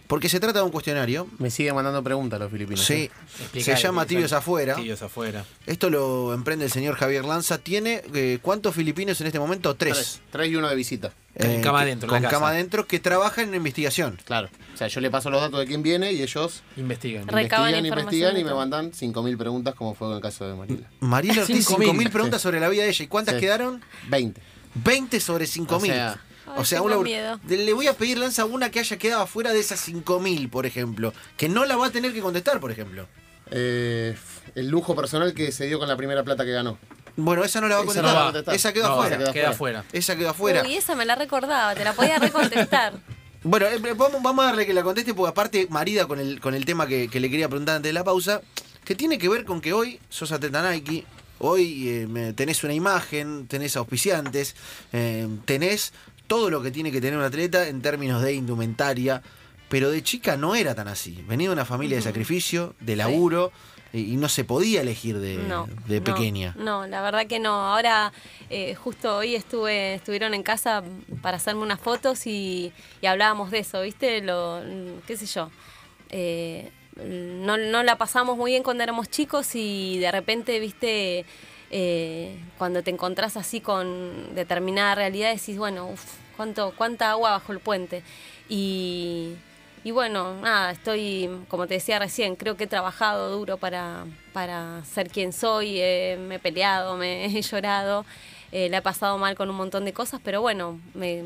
[0.09, 1.27] porque se trata de un cuestionario.
[1.37, 2.83] Me siguen mandando preguntas los filipinos.
[2.83, 3.11] Sí,
[3.53, 3.61] ¿eh?
[3.61, 4.07] se llama.
[4.07, 4.73] Tibios Afuera.
[4.73, 5.45] Tibios afuera.
[5.67, 7.59] Esto lo emprende el señor Javier Lanza.
[7.59, 9.75] ¿Tiene eh, cuántos filipinos en este momento?
[9.75, 9.93] Tres.
[9.97, 10.21] Tres.
[10.31, 11.13] Tres y uno de visita.
[11.39, 12.55] Con cama que- adentro, en Con la cama casa.
[12.55, 14.17] adentro que trabajan en investigación.
[14.25, 14.49] Claro.
[14.73, 17.27] O sea, yo le paso los datos de quién viene y ellos Investigan.
[17.27, 20.55] Recaban investigan, información investigan y me mandan 5.000 preguntas como fue en el caso de
[20.55, 20.89] Mariela.
[21.01, 21.85] Mariela Ortiz, 5.000.
[21.93, 23.05] 5.000 preguntas sobre la vida de ella.
[23.05, 23.41] ¿Y cuántas Sí.
[23.41, 23.81] quedaron?
[24.09, 24.41] 20.
[24.73, 25.91] 20 sobre 5.000.
[25.91, 27.39] O sea- Ay, O sea, miedo.
[27.47, 31.13] le voy a pedir Lanza una que haya quedado afuera de esas 5.000, por ejemplo.
[31.37, 33.07] Que no la va a tener que contestar, por ejemplo.
[33.51, 34.15] Eh,
[34.55, 36.77] el lujo personal que se dio con la primera plata que ganó.
[37.15, 38.13] Bueno, esa no la va a Esa contestar.
[38.13, 38.55] no va a contestar.
[38.55, 39.17] Esa quedó No, afuera.
[39.17, 39.79] queda Queda afuera.
[39.79, 39.97] afuera.
[39.99, 40.63] Esa quedó afuera.
[40.63, 42.93] Uy, esa me la recordaba, te la podía recontestar.
[43.41, 46.55] Bueno, eh, vamos, vamos a darle que la conteste, porque aparte, marida con el, con
[46.55, 48.41] el tema que, que le quería preguntar antes de la pausa,
[48.83, 51.05] que tiene que ver con que hoy sos atleta Nike,
[51.37, 54.57] hoy eh, tenés una imagen, tenés auspiciantes,
[54.91, 55.93] eh, tenés
[56.29, 59.21] todo lo que tiene que tener un atleta en términos de indumentaria,
[59.67, 61.25] pero de chica no era tan así.
[61.27, 63.51] Venía de una familia de sacrificio, de laburo,
[63.91, 66.55] y, no se podía elegir de, No, de no, pequeña.
[66.55, 67.51] No, la verdad que no.
[67.51, 68.13] Ahora,
[68.51, 70.83] eh, justo hoy estuve, estuvieron en casa
[71.23, 74.21] para hacerme unas fotos y, y hablábamos de eso, ¿viste?
[74.21, 74.61] Lo,
[75.07, 75.49] qué sé yo.
[76.11, 76.69] Eh,
[77.03, 81.25] no, no la pasamos muy bien cuando éramos chicos y de repente, ¿viste?
[81.71, 86.03] Eh, cuando te encontrás así con determinada realidad, decís, bueno, uf,
[86.35, 88.03] ¿cuánto, cuánta agua bajo el puente.
[88.47, 89.35] Y,
[89.83, 94.83] y bueno, nada, estoy, como te decía recién, creo que he trabajado duro para, para
[94.83, 98.05] ser quien soy, eh, me he peleado, me he llorado,
[98.51, 101.23] eh, la he pasado mal con un montón de cosas, pero bueno, me,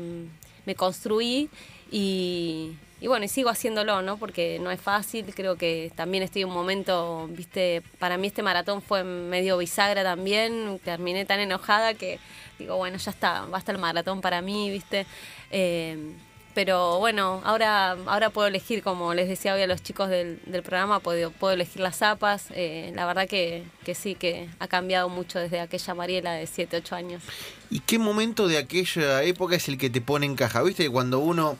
[0.66, 1.48] me construí
[1.90, 4.16] y, y bueno, y sigo haciéndolo, ¿no?
[4.16, 8.42] Porque no es fácil, creo que también estoy en un momento, viste, para mí este
[8.42, 12.18] maratón fue medio bisagra también, terminé tan enojada que
[12.58, 15.04] digo, bueno, ya está, basta el maratón para mí, viste.
[15.50, 16.14] Eh,
[16.54, 20.98] pero bueno, ahora, ahora puedo elegir, como les decía hoy a los chicos del, programa,
[21.00, 22.46] puedo, puedo elegir las zapas.
[22.52, 26.78] Eh, la verdad que, que sí, que ha cambiado mucho desde aquella Mariela de 7,
[26.78, 27.22] 8 años.
[27.68, 30.62] ¿Y qué momento de aquella época es el que te pone en caja?
[30.62, 30.88] ¿Viste?
[30.88, 31.58] Cuando uno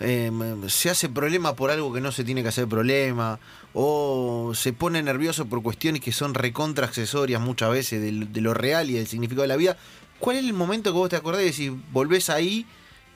[0.00, 0.30] eh,
[0.68, 3.38] se hace problema por algo que no se tiene que hacer problema,
[3.74, 8.90] o se pone nervioso por cuestiones que son recontra accesorias muchas veces de, lo real
[8.90, 9.76] y del significado de la vida.
[10.18, 12.66] ¿Cuál es el momento que vos te acordás y decís, volvés ahí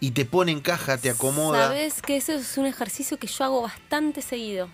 [0.00, 1.68] y te pone en caja, te acomoda?
[1.68, 4.68] Sabes que eso es un ejercicio que yo hago bastante seguido.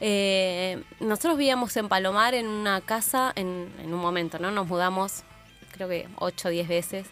[0.00, 4.50] Eh, nosotros vivíamos en Palomar en una casa en, en un momento, ¿no?
[4.50, 5.24] Nos mudamos
[5.74, 7.06] creo que 8 o 10 veces.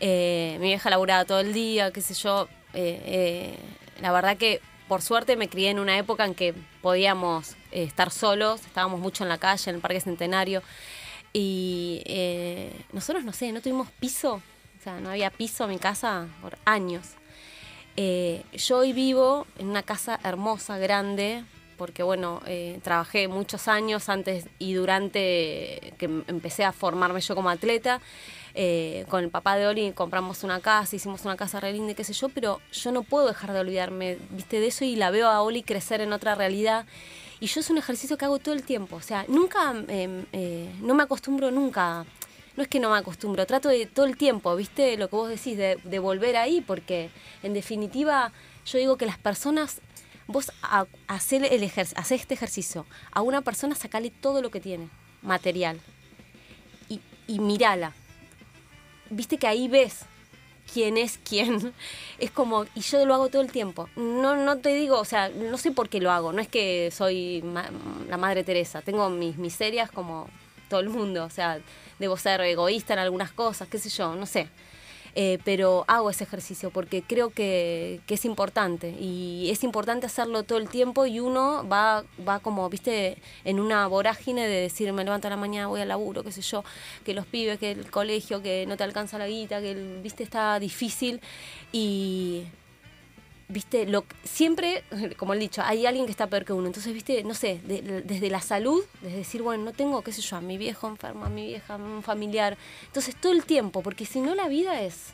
[0.00, 2.48] Eh, mi vieja laburaba todo el día, qué sé yo.
[2.74, 3.58] Eh, eh,
[4.00, 8.10] la verdad que por suerte me crié en una época en que podíamos eh, estar
[8.10, 10.62] solos, estábamos mucho en la calle, en el Parque Centenario.
[11.32, 12.02] Y
[12.92, 16.56] nosotros, no sé, no tuvimos piso, o sea, no había piso en mi casa por
[16.64, 17.06] años.
[17.96, 21.44] Yo hoy vivo en una casa hermosa, grande,
[21.76, 22.40] porque bueno,
[22.82, 28.00] trabajé muchos años antes y durante que em- empecé a formarme yo como atleta.
[28.60, 32.02] Eh, con el papá de Oli compramos una casa, hicimos una casa re linda qué
[32.02, 35.28] sé yo, pero yo no puedo dejar de olvidarme, viste, de eso y la veo
[35.28, 36.84] a Oli crecer en otra realidad.
[37.38, 40.74] Y yo es un ejercicio que hago todo el tiempo, o sea, nunca, eh, eh,
[40.80, 42.04] no me acostumbro nunca
[42.56, 44.96] no es que no me acostumbro, trato de todo el tiempo, ¿viste?
[44.96, 47.10] Lo que vos decís, de, volver ahí, porque
[47.44, 48.32] en definitiva
[48.66, 49.80] yo digo que las personas,
[50.26, 54.58] vos ha- hacé el ejer- hacé este ejercicio, a una persona sacale todo lo que
[54.60, 54.88] tiene,
[55.22, 55.78] material,
[56.88, 57.92] y, y mirala.
[59.10, 60.00] Viste que ahí ves
[60.72, 61.72] quién es quién.
[62.18, 63.88] Es como, y yo lo hago todo el tiempo.
[63.94, 66.32] No, no te digo, o sea, no sé por qué lo hago.
[66.32, 67.70] No es que soy ma-
[68.08, 68.82] la madre Teresa.
[68.82, 70.28] Tengo mis miserias como
[70.68, 71.24] todo el mundo.
[71.24, 71.60] O sea,
[72.00, 74.48] debo ser egoísta en algunas cosas, qué sé yo, no sé.
[75.14, 80.42] Eh, pero hago ese ejercicio porque creo que, que es importante y es importante hacerlo
[80.42, 85.04] todo el tiempo y uno va, va como, viste, en una vorágine de decir me
[85.04, 86.64] levanto a la mañana, voy al laburo, qué sé yo,
[87.04, 90.22] que los pibes, que el colegio, que no te alcanza la guita, que el, viste,
[90.22, 91.20] está difícil
[91.72, 92.44] y
[93.48, 94.84] viste, lo, siempre,
[95.16, 96.66] como he dicho, hay alguien que está peor que uno.
[96.66, 100.20] Entonces, viste, no sé, de- desde la salud, desde decir, bueno, no tengo, qué sé
[100.22, 102.56] yo, a mi viejo enfermo, a mi vieja, a un familiar.
[102.86, 105.12] Entonces, todo el tiempo, porque si no la vida es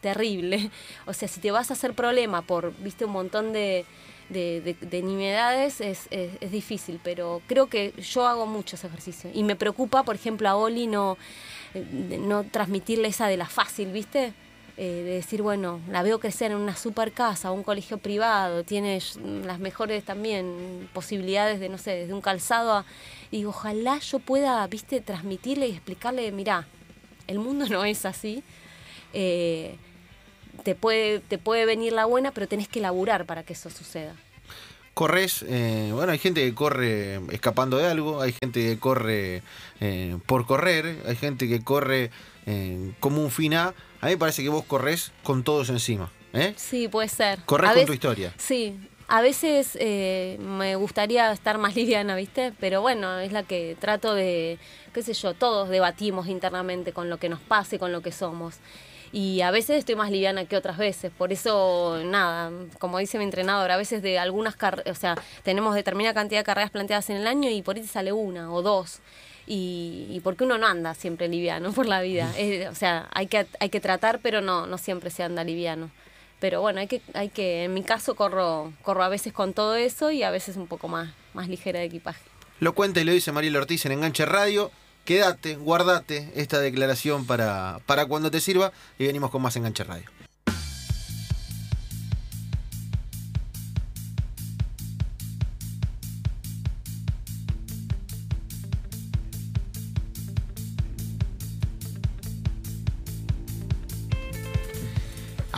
[0.00, 0.70] terrible.
[1.06, 3.84] O sea, si te vas a hacer problema por, viste, un montón de,
[4.30, 7.00] de, de- de nimiedades, es, es- es difícil.
[7.04, 9.32] Pero creo que yo hago muchos ejercicios.
[9.36, 11.16] Y me preocupa, por ejemplo, a Oli no,
[11.74, 14.32] eh, no transmitirle esa de la fácil, ¿viste?
[14.82, 18.98] Eh, de decir, bueno, la veo crecer en una super casa, un colegio privado, tiene
[19.44, 22.86] las mejores también posibilidades de, no sé, desde un calzado a...
[23.30, 26.66] Y ojalá yo pueda, viste, transmitirle y explicarle, mirá,
[27.26, 28.42] el mundo no es así.
[29.12, 29.76] Eh,
[30.64, 34.16] te, puede, te puede venir la buena, pero tenés que laburar para que eso suceda.
[34.94, 39.42] Corres, eh, bueno, hay gente que corre escapando de algo, hay gente que corre
[40.24, 42.10] por correr, hay gente que corre
[42.98, 43.74] como un fin A.
[44.00, 46.10] A mí me parece que vos corres con todos encima.
[46.32, 46.54] ¿eh?
[46.56, 47.40] Sí, puede ser.
[47.44, 48.32] Corres A con tu historia.
[48.38, 52.52] Sí, a veces eh, me gustaría estar más liviana, ¿viste?
[52.60, 54.58] Pero bueno, es la que trato de,
[54.94, 58.12] qué sé yo, todos debatimos internamente con lo que nos pasa y con lo que
[58.12, 58.56] somos.
[59.12, 63.24] Y a veces estoy más liviana que otras veces, por eso, nada, como dice mi
[63.24, 67.16] entrenador, a veces de algunas carreras, o sea, tenemos determinada cantidad de carreras planteadas en
[67.16, 69.00] el año y por ahí sale una o dos.
[69.52, 72.32] Y, y porque uno no anda siempre liviano por la vida.
[72.38, 75.90] Eh, o sea, hay que, hay que tratar, pero no, no siempre se anda liviano.
[76.38, 79.74] Pero bueno, hay que, hay que, en mi caso corro, corro a veces con todo
[79.74, 82.22] eso y a veces un poco más, más ligera de equipaje.
[82.60, 84.70] Lo cuenta y lo dice Mariela Ortiz en Enganche Radio.
[85.04, 90.08] Quédate, guardate esta declaración para, para cuando te sirva y venimos con más Enganche Radio.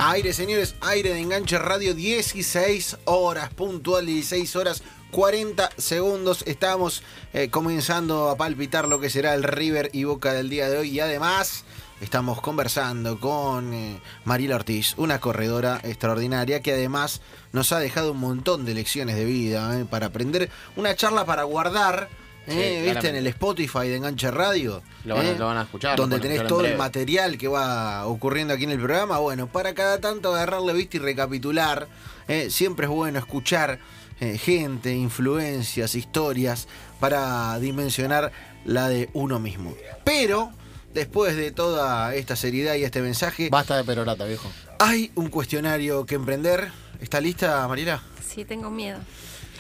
[0.05, 6.43] Aire, señores, aire de enganche radio, 16 horas, puntual, 16 horas, 40 segundos.
[6.45, 10.79] Estamos eh, comenzando a palpitar lo que será el River y Boca del día de
[10.79, 10.91] hoy.
[10.91, 11.65] Y además,
[12.01, 17.21] estamos conversando con eh, Mariela Ortiz, una corredora extraordinaria que además
[17.53, 20.51] nos ha dejado un montón de lecciones de vida eh, para aprender.
[20.75, 22.09] Una charla para guardar.
[22.47, 23.09] Sí, eh, ¿Viste?
[23.09, 24.83] En el Spotify de Enganche Radio.
[25.05, 28.07] Lo van a- eh, lo van a escuchar, Donde tenés todo el material que va
[28.07, 29.19] ocurriendo aquí en el programa.
[29.19, 31.87] Bueno, para cada tanto agarrarle vista y recapitular.
[32.29, 33.79] eh, siempre es bueno escuchar
[34.21, 36.69] eh, gente, influencias, historias
[37.01, 38.31] para dimensionar
[38.65, 39.75] la de uno mismo.
[40.05, 40.51] Pero,
[40.95, 44.49] después de toda esta seriedad y este mensaje, Basta de perorata, viejo.
[44.79, 46.71] hay un cuestionario que emprender.
[47.01, 48.01] ¿Está lista, Mariela?
[48.25, 48.99] Sí, tengo miedo.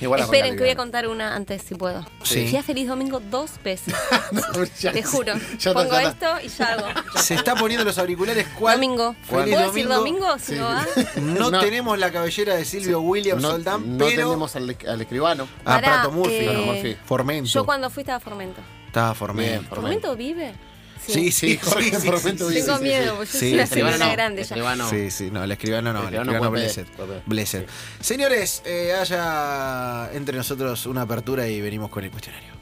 [0.03, 2.05] Igual Esperen, que voy a contar una antes, si puedo.
[2.23, 2.47] Sí.
[2.49, 3.95] Fui a Feliz Domingo dos veces.
[4.33, 4.43] No,
[4.81, 5.35] ya- Te juro.
[5.59, 6.87] ya Pongo ya esto y ya hago.
[7.21, 8.47] Se está poniendo los auriculares.
[8.59, 8.77] ¿Cuál?
[8.77, 9.15] Domingo.
[9.15, 10.27] Feliz ¿Puedo decir domingo.
[10.27, 10.39] domingo?
[10.39, 10.59] Si Sí.
[10.59, 10.87] no va.
[11.17, 11.61] No, No.
[11.61, 14.11] tenemos la cabellera de Silvio Williams No, Soldán, no pero.
[14.29, 15.49] tenemos al, al escribano.
[15.61, 16.35] Ah, Pará, Prato Murphy.
[16.35, 16.97] eh, Murphy.
[17.05, 17.49] Formento.
[17.51, 18.61] Yo cuando fui estaba Formento.
[18.87, 19.51] Estaba Formento.
[19.51, 20.09] Bien, Formento.
[20.09, 20.55] ¿Formento vive?
[21.07, 22.09] Sí, sí, Jorge sí.
[22.11, 22.19] Tengo
[22.79, 24.43] sí, miedo, porque yo Sí, soy una señora grande ya.
[24.43, 24.89] escribano.
[24.89, 26.87] Sí, sí, no, el escribano no, el escribano Blessed.
[27.27, 27.67] Blessed.
[28.01, 32.53] Señores, eh, haya entre nosotros una apertura y venimos con el cuestionario.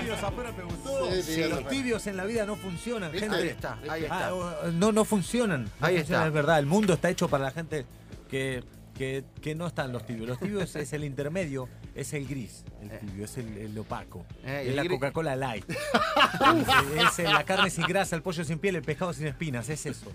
[0.00, 1.10] tibios afuera te gustó.
[1.12, 3.34] Sí, sí, los tibios en la vida no funcionan, gente.
[3.36, 4.28] Ahí está, ahí está.
[4.28, 5.64] Ah, no, no funcionan.
[5.64, 6.26] No Ahí funcionan, está.
[6.28, 7.86] Es verdad, el mundo está hecho para la gente
[8.30, 8.62] que,
[8.96, 10.28] que, que no están los tibios.
[10.28, 11.68] Los tibios es el intermedio,
[12.00, 14.24] es el gris, el tibio, es el, el opaco.
[14.44, 15.64] Eh, es el la gris- Coca-Cola Light.
[16.96, 19.86] es, es la carne sin grasa, el pollo sin piel, el pescado sin espinas, es
[19.86, 20.12] eso.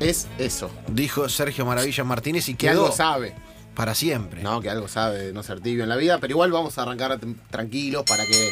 [0.00, 0.70] Es eso.
[0.88, 3.34] Dijo Sergio Maravilla Martínez y Que algo sabe.
[3.74, 4.42] para siempre.
[4.42, 6.82] No, que algo sabe de no ser tibio en la vida, pero igual vamos a
[6.82, 8.50] arrancar tr- tranquilos para que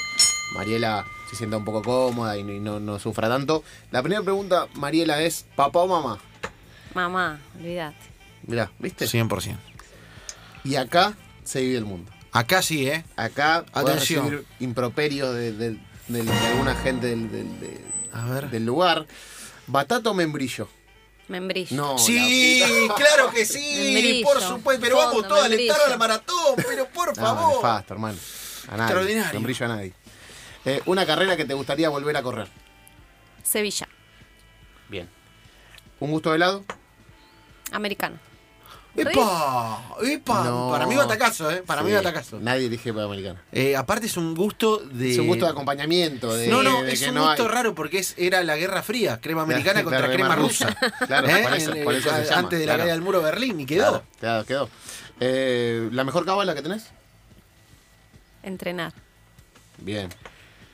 [0.55, 3.63] Mariela se sienta un poco cómoda y no, y no- no sufra tanto.
[3.91, 6.19] La primera pregunta, Mariela, es ¿papá o mamá?
[6.95, 7.97] Mamá, olvídate.
[8.45, 9.07] Mirá, ¿viste?
[9.07, 9.57] 100%.
[10.65, 11.15] Y acá
[11.45, 12.11] se vive el mundo.
[12.37, 13.05] Acá sí, ¿eh?
[13.17, 14.25] Acá Atención.
[14.25, 17.81] recibir improperios de, de- de- de alguna gente del, del- de-
[18.13, 18.51] A ver.
[18.51, 19.07] del lugar.
[19.67, 20.69] ¿Batata o membrillo?
[21.29, 21.75] Membrillo.
[21.77, 22.63] No, Sí,
[22.97, 24.27] claro que sí, Membrillo.
[24.29, 25.73] por supuesto, pero vamos todos a membrillo.
[25.73, 27.57] alentar a la maratón, pero por No, favor.
[27.57, 28.19] nefasto, hermano.
[28.69, 28.83] A nadie.
[28.85, 29.41] Extraordinario.
[29.41, 29.93] No brillo a nadie.
[30.65, 32.49] Eh, una carrera que te gustaría volver a correr.
[33.43, 33.89] Sevilla.
[34.89, 35.09] Bien.
[36.01, 36.65] ¿Un gusto de helado?
[37.73, 38.19] Americano.
[38.97, 39.83] ¡Epa!
[40.03, 40.45] ¡Epa!
[40.45, 40.69] No.
[40.71, 41.63] Para mí batacazo, ¿eh?
[41.67, 41.95] Para mí Sí.
[41.97, 42.39] batacazo.
[42.41, 43.39] Nadie elige para americano.
[43.53, 45.13] Eh, aparte es un gusto de...
[45.13, 46.35] Es un gusto de acompañamiento.
[46.35, 48.57] De, No, no, de es que un no gusto hay- raro porque es, era la
[48.57, 50.69] Guerra Fría, crema americana contra crema crema rusa.
[50.69, 50.93] rusa.
[51.07, 51.43] Claro, ¿Eh?
[51.43, 52.81] por eso- por eso se llama, Antes de la claro.
[52.85, 53.85] caída del muro de Berlín y quedó.
[53.91, 54.69] Claro, claro, quedó.
[55.21, 56.85] Eh, ¿La mejor cábala que tenés?
[58.43, 58.93] Entrenar.
[59.79, 60.09] Bien.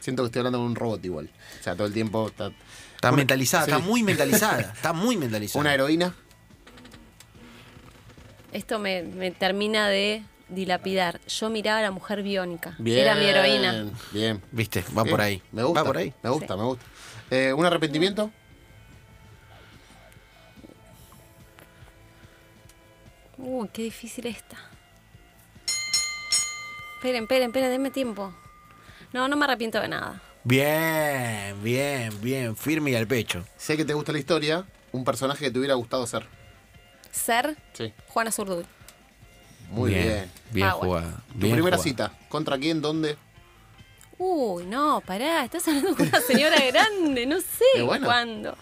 [0.01, 1.31] Siento que estoy hablando con un robot igual.
[1.61, 2.51] O sea, todo el tiempo está...
[2.95, 3.71] Está mentalizada, sí.
[3.73, 5.61] está muy mentalizada, está muy mentalizada.
[5.61, 6.15] Una heroína.
[8.53, 11.21] Esto me, me termina de dilapidar.
[11.27, 12.75] Yo miraba a la mujer biónica.
[12.79, 12.99] Bien.
[13.01, 13.87] Era mi heroína.
[14.12, 14.43] Bien.
[14.53, 15.21] Viste, va por Bien.
[15.21, 15.43] ahí.
[15.53, 15.81] Me gusta.
[15.81, 16.12] Va por ahí.
[16.23, 16.61] Me gusta, Sí.
[16.61, 16.85] me gusta.
[17.31, 18.31] Eh, ¿Un arrepentimiento?
[23.38, 24.57] Uy, qué difícil esta.
[26.97, 28.33] Esperen, esperen, esperen, denme tiempo.
[29.12, 30.23] No, no me arrepiento de nada.
[30.45, 33.45] Bien, bien, bien, firme y al pecho.
[33.57, 34.65] Sé que te gusta la historia.
[34.93, 36.27] Un personaje que te hubiera gustado ser.
[37.12, 37.92] Ser Sí.
[38.09, 38.64] Juana Zurduy.
[39.70, 40.31] Muy bien.
[40.51, 40.87] Bien Ah, bueno.
[41.01, 41.22] jugado.
[41.33, 42.12] Tu bien primera cita.
[42.29, 42.81] ¿Contra quién?
[42.83, 43.16] ¿Dónde?
[44.18, 48.07] Uy, no, pará, estás hablando con una señora grande, no sé Eh, bueno.
[48.07, 48.53] cuándo.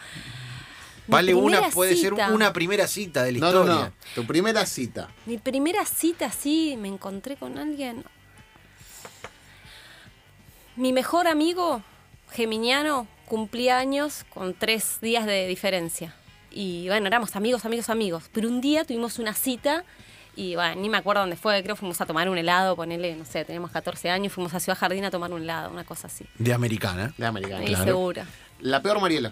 [1.08, 3.84] Mi Vale, una puede ser una primera cita de la No, no, historia.
[3.86, 3.92] no.
[4.14, 5.08] Tu primera cita.
[5.26, 8.04] Mi primera cita, sí, me encontré con alguien.
[10.76, 11.82] Mi mejor amigo,
[12.30, 16.14] geminiano, cumplía años con tres días de diferencia.
[16.50, 18.24] Y bueno, éramos amigos, amigos, amigos.
[18.32, 19.84] Pero un día tuvimos una cita
[20.36, 23.14] y bueno, ni me acuerdo dónde fue, creo que fuimos a tomar un helado, ponele,
[23.16, 26.06] no sé, teníamos 14 años, fuimos a Ciudad Jardín a tomar un helado, una cosa
[26.06, 26.24] así.
[26.38, 27.12] De americana.
[27.18, 27.64] De americana.
[27.64, 28.26] Estoy segura.
[28.60, 29.30] La peor Mariela.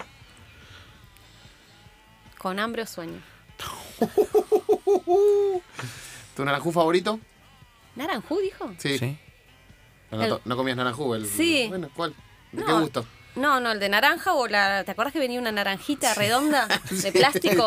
[2.38, 3.20] Con hambre o sueño.
[6.36, 7.18] ¿Tu naranjú favorito?
[7.96, 8.70] ¿Naranjú dijo?
[8.78, 8.98] Sí.
[8.98, 9.18] Sí.
[10.10, 11.14] No, El- to- no comías naranjú.
[11.14, 11.26] El...
[11.26, 11.66] Sí.
[11.68, 12.14] Bueno, ¿cuál?
[12.52, 13.04] ¿De qué gusto?
[13.38, 14.84] No, no, el de naranja o la.
[14.84, 17.66] ¿Te acuerdas que venía una naranjita redonda de plástico?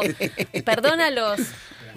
[0.66, 1.40] Perdón a los,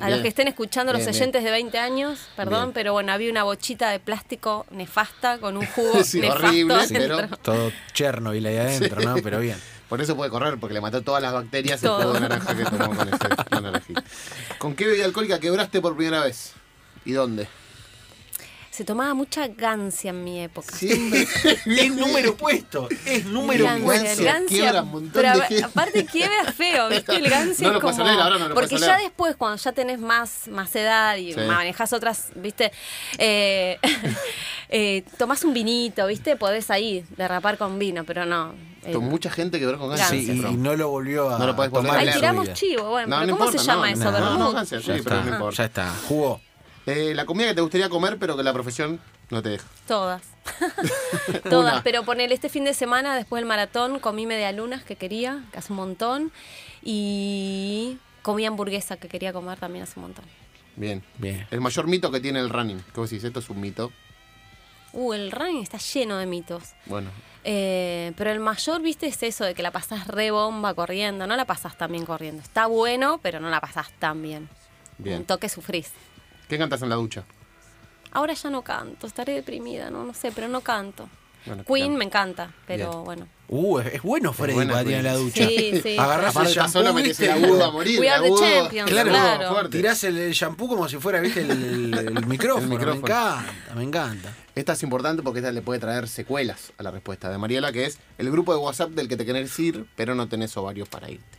[0.00, 1.14] a los que estén escuchando, los bien.
[1.14, 2.72] oyentes de 20 años, perdón, Bien.
[2.72, 7.16] pero bueno, había una bochita de plástico nefasta con un jugo Sí, nefasto horrible, adentro.
[7.16, 9.16] pero- Todo Chernobyl ahí adentro, ¿no?
[9.22, 9.58] Pero bien.
[9.88, 12.64] Por eso puede correr, porque le mató todas las bacterias el jugo de naranja que
[12.64, 14.04] tomó con ese con.
[14.58, 16.52] ¿Con qué bebida alcohólica quebraste por primera vez?
[17.04, 17.46] ¿Y dónde?
[18.74, 20.74] Se tomaba mucha gancia en mi época.
[20.74, 21.28] Siempre.
[21.64, 22.88] Es número puesto.
[23.06, 24.24] Es número Gancia, puesto.
[24.24, 25.62] Gancia, quiebra un montón pero de gente.
[25.64, 27.14] aparte quiebra feo, ¿viste?
[27.14, 28.02] El gancia No lo es como...
[28.04, 31.40] oler, ahora no lo porque ya después, cuando ya tenés más, más edad y Sí.
[31.46, 32.72] manejas otras, ¿viste?
[33.18, 33.78] Eh,
[34.70, 36.34] eh, tomás un vinito, ¿viste?
[36.34, 38.54] Podés ahí derrapar con vino, pero no.
[38.84, 40.08] eh, Con mucha gente quebró con gancia.
[40.08, 43.06] Sí, y, no lo volvió a No lo podés volver tomar Ahí tiramos chivo, bueno,
[43.06, 44.10] No, pero no ¿cómo importa, se llama no, eso?
[44.10, 45.56] no, no, no, gancia, sí, Ya pero no está, importa.
[45.58, 45.92] ya está.
[46.08, 46.40] Jugó.
[46.87, 49.66] Eh, la comida que te gustaría comer, pero que la profesión no te deja.
[49.87, 50.23] Todas.
[51.49, 55.42] Todas, pero ponele este fin de semana, después del maratón, comí media lunas que quería,
[55.53, 56.31] que hace un montón,
[56.83, 60.25] y comí hamburguesa que quería comer también hace un montón.
[60.77, 61.03] Bien.
[61.18, 61.47] Bien.
[61.51, 62.79] El mayor mito que tiene el running.
[62.92, 63.25] ¿Qué vos decís?
[63.25, 63.92] Esto es un mito.
[64.92, 66.73] Uh, el running está lleno de mitos.
[66.87, 67.11] Bueno,
[67.47, 71.27] Eh, pero el mayor, viste, es eso de que la pasás re bomba corriendo.
[71.27, 72.42] No la pasás tan bien corriendo.
[72.42, 74.49] Está bueno, pero no la pasás tan bien.
[74.99, 75.18] Bien.
[75.18, 75.90] Un toque sufrís.
[76.48, 77.24] ¿Qué cantas en la ducha?
[78.12, 81.09] Ahora ya no canto, estaré deprimida, no, no sé, pero no canto.
[81.46, 83.04] Bueno, Queen me encanta, pero Bien.
[83.04, 83.28] bueno.
[83.48, 85.46] Uh, es, bueno Freddy buena para tirar la ducha.
[85.46, 85.96] Sí, sí.
[85.98, 87.24] Agarrás el shampoo, metes ¿viste?
[87.26, 88.00] el agudo a morir.
[88.00, 89.48] We are the champions, Claro, claro.
[89.52, 89.76] fuerte.
[89.76, 92.62] Tirás el, el shampoo como si fuera, viste, el, el- el micrófono.
[92.80, 94.33] El Me encanta, me encanta.
[94.54, 97.85] Esta es importante porque esta le puede traer secuelas a la respuesta de Mariela, que
[97.85, 101.11] es el grupo de WhatsApp del que te querés ir, pero no tenés ovarios para
[101.11, 101.38] irte.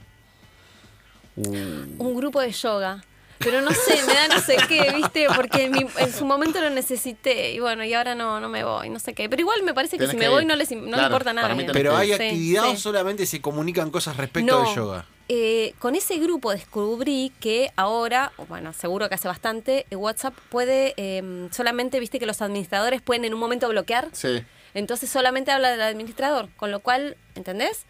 [1.38, 3.04] Un grupo de yoga.
[3.40, 5.28] Pero no sé, me da no sé qué, ¿viste?
[5.36, 8.64] Porque en, mi- en su momento lo necesité y bueno, y ahora no, no me
[8.64, 9.28] voy, no sé qué.
[9.30, 11.04] Pero igual me parece que Tenés si que me voy no les no le Claro,
[11.08, 11.56] importa nada.
[11.74, 12.70] Pero hay actividad sí.
[12.72, 15.06] o solamente se comunican cosas respecto No, de yoga.
[15.28, 20.34] eh, con ese grupo descubrí que ahora, o bueno, seguro que hace bastante, eh, WhatsApp
[20.50, 24.44] puede, eh, solamente, viste que los administradores pueden en un momento bloquear, Sí.
[24.74, 27.86] entonces solamente habla del administrador, con lo cual, ¿entendés?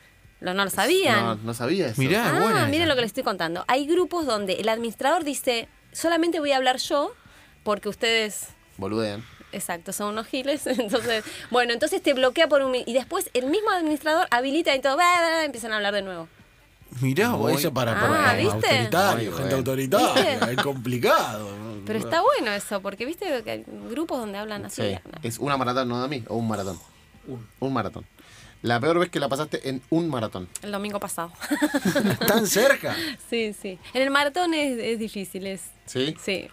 [0.46, 1.20] Lo, no lo sabían.
[1.26, 2.02] No, no sabía eso.
[2.02, 2.26] Mirá.
[2.28, 2.90] Ah, Ah, buena miren esa.
[2.90, 3.66] lo que les estoy contando.
[3.68, 7.14] Hay grupos donde el administrador dice, solamente voy a hablar yo,
[7.64, 8.48] porque ustedes
[8.78, 9.24] Boludean.
[9.52, 10.68] Exacto, son unos giles.
[10.68, 14.96] Entonces, bueno, entonces te bloquea por un y después el mismo administrador habilita y todo,
[14.98, 16.28] bla, bla, bla, empiezan a hablar de nuevo.
[17.02, 18.54] Mirá, Muy- eso para, Ah, para ¿viste?
[18.56, 20.52] autoritario, Muy gente autoritaria, ¿Viste?
[20.54, 21.50] es complicado.
[21.86, 24.82] Pero está bueno eso, porque viste que hay grupos donde hablan así.
[24.82, 24.96] Sí.
[25.06, 25.20] no.
[25.24, 26.80] Es una maratón, no de mí, o un maratón.
[27.28, 27.46] Un.
[27.60, 28.06] Un maratón.
[28.66, 30.50] La peor vez que la pasaste en un maratón.
[30.64, 31.32] El domingo pasado.
[32.28, 32.96] ¿Tan cerca?
[33.30, 33.78] sí, sí.
[33.94, 35.70] En el maratón es, es difícil, es.
[35.86, 36.16] ¿Sí?
[36.20, 36.50] Sí.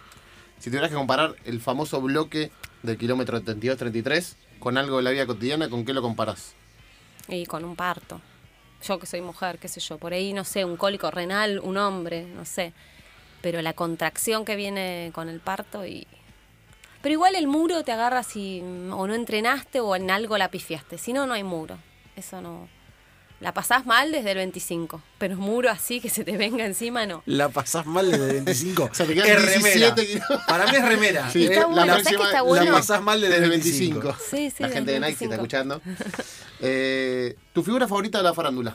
[0.59, 2.51] Si tuvieras que comparar el famoso bloque
[2.83, 6.53] del kilómetro 32-33 con algo de la vida cotidiana, ¿con qué lo comparás?
[7.29, 8.21] Y con un parto.
[8.87, 11.77] Yo que soy mujer, qué sé yo, por ahí, no sé, un cólico renal, un
[11.77, 12.73] hombre, no sé.
[13.41, 16.05] Pero la contracción que viene con el parto y...
[17.01, 20.51] Pero igual el muro te agarra si mm, o no entrenaste o en algo la
[20.51, 20.99] pifiaste.
[20.99, 21.79] Si no, no hay muro.
[22.15, 22.67] Eso no...
[23.39, 25.01] La pasás mal desde el 25.
[25.17, 27.23] Pero muro así que se te venga encima, no.
[27.25, 28.83] La pasás mal desde el 25.
[28.91, 29.91] O sea, te quedan es remera.
[29.91, 30.41] 17 kilómetros.
[30.47, 31.29] Para mí es remera.
[31.29, 32.65] Sí, Está bueno, la, ¿sabes que está bueno?
[32.65, 34.15] la pasás mal desde el 25.
[34.29, 35.33] Sí, sí, La gente de Nike que 25.
[35.33, 35.81] está escuchando.
[36.65, 38.73] Eh, ¿Tu figura favorita de la farándula?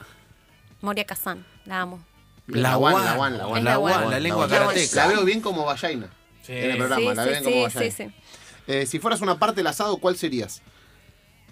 [0.83, 2.05] Moria Kazan, la amo.
[2.47, 3.65] La guan, guan, la guan, la guan.
[3.65, 4.51] la guan, guan, la lengua guan.
[4.61, 4.97] karateca.
[4.97, 6.11] La veo bien como Vallaina
[6.43, 6.53] Sí.
[6.53, 7.01] en el programa.
[7.11, 7.97] sí, la sí, ven como sí, Vallaina.
[7.97, 8.13] sí, sí.
[8.67, 10.61] Eh, si fueras una parte del asado, ¿cuál serías?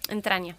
[0.09, 0.57] Entraña.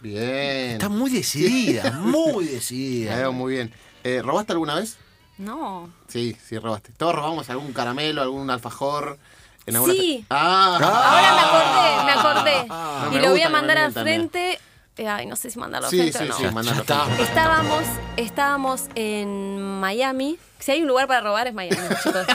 [0.00, 0.72] Bien.
[0.72, 3.16] Está muy decidida, muy La decidida.
[3.18, 3.72] veo muy bien.
[4.04, 4.98] Eh, ¿Robaste alguna vez?
[5.38, 5.90] No.
[6.08, 6.92] Sí, sí, robaste.
[6.96, 9.18] Todos robamos algún caramelo, algún alfajor.
[9.66, 10.24] En alguna Sí.
[10.30, 12.12] Ah, Ahora me acordé, me
[12.60, 12.66] acordé.
[12.70, 14.58] Ah, y me lo voy a mandar al frente.
[14.96, 16.62] Eh, Ay, no sé si mandarlo al Sí, frente sí, o no.
[16.64, 17.06] sí, está.
[17.22, 17.84] Estábamos,
[18.16, 20.38] estábamos en Miami.
[20.58, 22.26] Si hay un lugar para robar es Miami, chicos.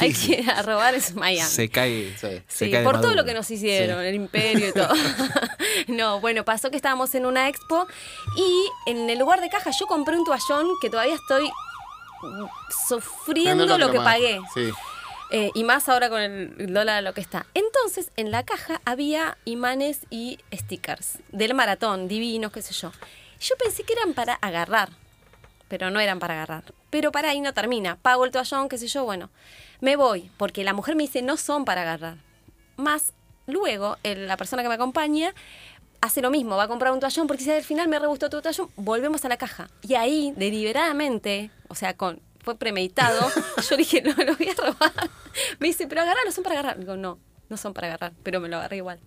[0.00, 1.50] hay que ir a robar es Miami.
[1.50, 2.14] Se cae.
[2.16, 2.42] Sí.
[2.48, 4.94] se Sí, cae por todo lo que nos hicieron, el imperio y todo.
[5.88, 7.86] no, bueno, pasó que estábamos en una expo
[8.36, 11.50] y en el lugar de caja yo compré un toallón que todavía estoy
[12.88, 14.40] sufriendo No, no, lo que pagué.
[14.54, 14.70] Sí.
[15.30, 17.46] Eh, y más ahora con el dólar lo que está.
[17.54, 22.92] Entonces, en la caja había imanes y stickers del maratón, divinos, qué sé yo.
[23.40, 24.90] Yo pensé que eran para agarrar,
[25.68, 26.64] pero no eran para agarrar.
[26.94, 27.96] Pero para ahí no termina.
[27.96, 29.28] Pago el toallón, qué sé yo, bueno.
[29.80, 32.18] Me voy, porque la mujer me dice, no son para agarrar.
[32.76, 33.12] Más
[33.48, 35.34] luego, el- la persona que me acompaña
[36.00, 38.30] hace lo mismo, va a comprar un toallón porque si al final me re gustó
[38.30, 39.68] tu toallón, volvemos a la caja.
[39.82, 43.28] Y ahí, deliberadamente, o sea, con fue premeditado,
[43.68, 44.92] yo dije, no, lo voy a robar.
[45.58, 46.78] Me dice, pero agarrarlo, son para agarrar.
[46.78, 47.18] Digo, no,
[47.48, 49.00] no son para agarrar, pero me lo agarré igual.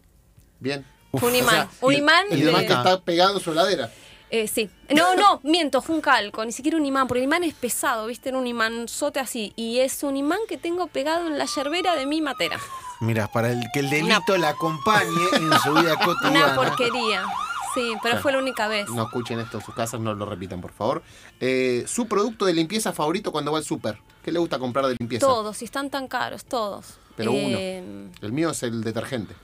[0.60, 0.86] Bien.
[1.14, 3.54] Fue un O imán, sea, un imán El de- imán que está pegado en su
[3.54, 3.90] heladera.
[4.30, 4.70] Eh, sí.
[4.94, 8.08] No, no, miento, fue un calco, ni siquiera un imán, porque el imán es pesado,
[8.08, 8.30] ¿viste?
[8.30, 9.54] Era un imánzote así.
[9.56, 12.60] Y es un imán que tengo pegado en la yerbera de mi matera.
[13.00, 16.56] Mira, para el que el delito la acompañe en su vida Una cotidiana.
[16.56, 17.24] porquería.
[17.74, 18.90] Sí, pero fue la única vez.
[18.90, 21.04] No escuchen esto en sus casas, no lo repitan, por favor.
[21.40, 24.00] Eh, ¿Su producto de limpieza favorito cuando va al súper?
[24.24, 25.26] ¿Qué le gusta comprar de limpieza?
[25.26, 26.98] Todos, y están tan caros, todos.
[27.16, 28.12] Pero Eh, uno.
[28.22, 29.36] El mío es el detergente.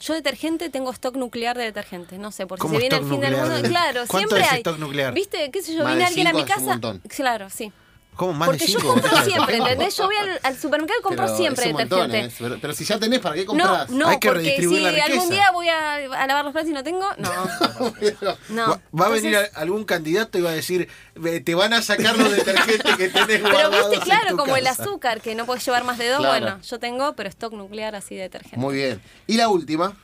[0.00, 3.04] Yo detergente tengo stock nuclear de detergente, no sé, por si ¿Cómo se viene el
[3.04, 3.68] fin del mundo.
[3.68, 4.58] Claro, ¿Cuánto siempre es hay.
[4.58, 5.12] stock nuclear?
[5.12, 5.50] ¿Viste?
[5.50, 5.82] ¿Qué sé yo?
[5.82, 6.80] Más Viene alguien a mi casa.
[7.08, 7.72] Claro, sí.
[8.18, 8.92] ¿Cómo más Porque de yo cinco?
[8.94, 9.26] compro botellas?
[9.32, 9.96] siempre, ¿entendés?
[9.96, 12.34] Yo voy al, al supermercado y compro Pero siempre es un montón, detergente.
[12.34, 12.36] ¿eh?
[12.48, 13.90] Pero, pero si ya tenés, ¿para qué No, compras?
[13.90, 15.12] no, Hay que porque redistribuir si la riqueza.
[15.12, 17.30] algún día voy a, a lavar los platos y no tengo, no.
[18.48, 18.66] no.
[18.70, 21.80] Va, va a venir a- algún candidato y va a decir, "Ve, te van a
[21.80, 24.82] sacar los detergentes que tenés Pero guardados viste, claro, como el casa".
[24.82, 26.44] azúcar, que no puedes llevar más de dos, Claro.
[26.44, 28.56] bueno, yo tengo, pero stock nuclear así de detergente.
[28.56, 29.00] Muy bien.
[29.28, 29.96] Y la última,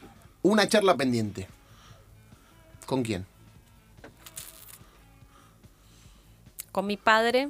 [0.42, 1.48] una charla pendiente.
[2.86, 3.26] ¿Con quién?
[6.70, 7.48] Con mi padre,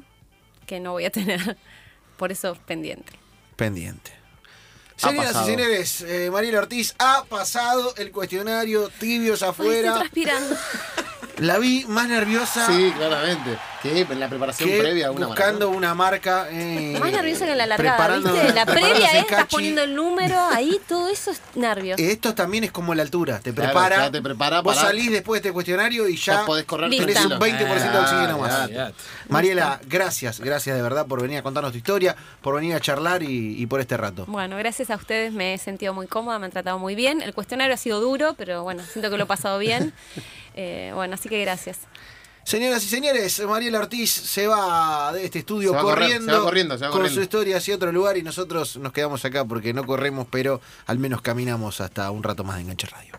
[0.67, 1.57] que no voy a tener,
[2.17, 3.12] por eso pendiente.
[3.57, 4.12] Pendiente.
[4.97, 9.89] Señoras y señores, eh, Mariela Ortiz ha pasado el cuestionario tibios Ay, afuera.
[10.05, 10.57] estoy transpirando.
[11.39, 13.59] La vi más nerviosa Sí, claramente.
[13.83, 15.77] Que en la preparación que previa a una buscando maratón.
[15.77, 16.47] una marca.
[16.51, 18.55] eh, Más nerviosa que en la largada, preparando- ¿viste?
[18.55, 19.57] La previa es, estás cachi.
[19.57, 22.01] poniendo el número, ahí todo eso es nervios.
[22.01, 23.97] Esto también es como la altura, te Claro, prepara.
[24.07, 26.89] ya te prepara Vos para- salís después de este cuestionario y ya, Ya podés correr
[26.89, 28.70] tenés un 20% de oxígeno más.
[28.75, 28.91] Ah.
[29.29, 33.22] Mariela, gracias, gracias de verdad por venir a contarnos tu historia, por venir a charlar
[33.22, 34.25] y, y por este rato.
[34.29, 37.20] Bueno, gracias a ustedes me he sentido muy cómoda, me han tratado muy bien.
[37.20, 39.93] El cuestionario ha sido duro, pero bueno, siento que lo he pasado bien.
[40.55, 41.79] Eh, bueno, así que gracias.
[42.45, 46.33] Señoras y señores, Mariela Ortiz se va de este estudio Se va a correr, corriendo,
[46.33, 47.21] se va corriendo, se va con corriendo.
[47.21, 50.99] su historia hacia otro lugar y nosotros nos quedamos acá porque no corremos, pero al
[50.99, 53.19] menos caminamos hasta un rato más de Enganche Radio.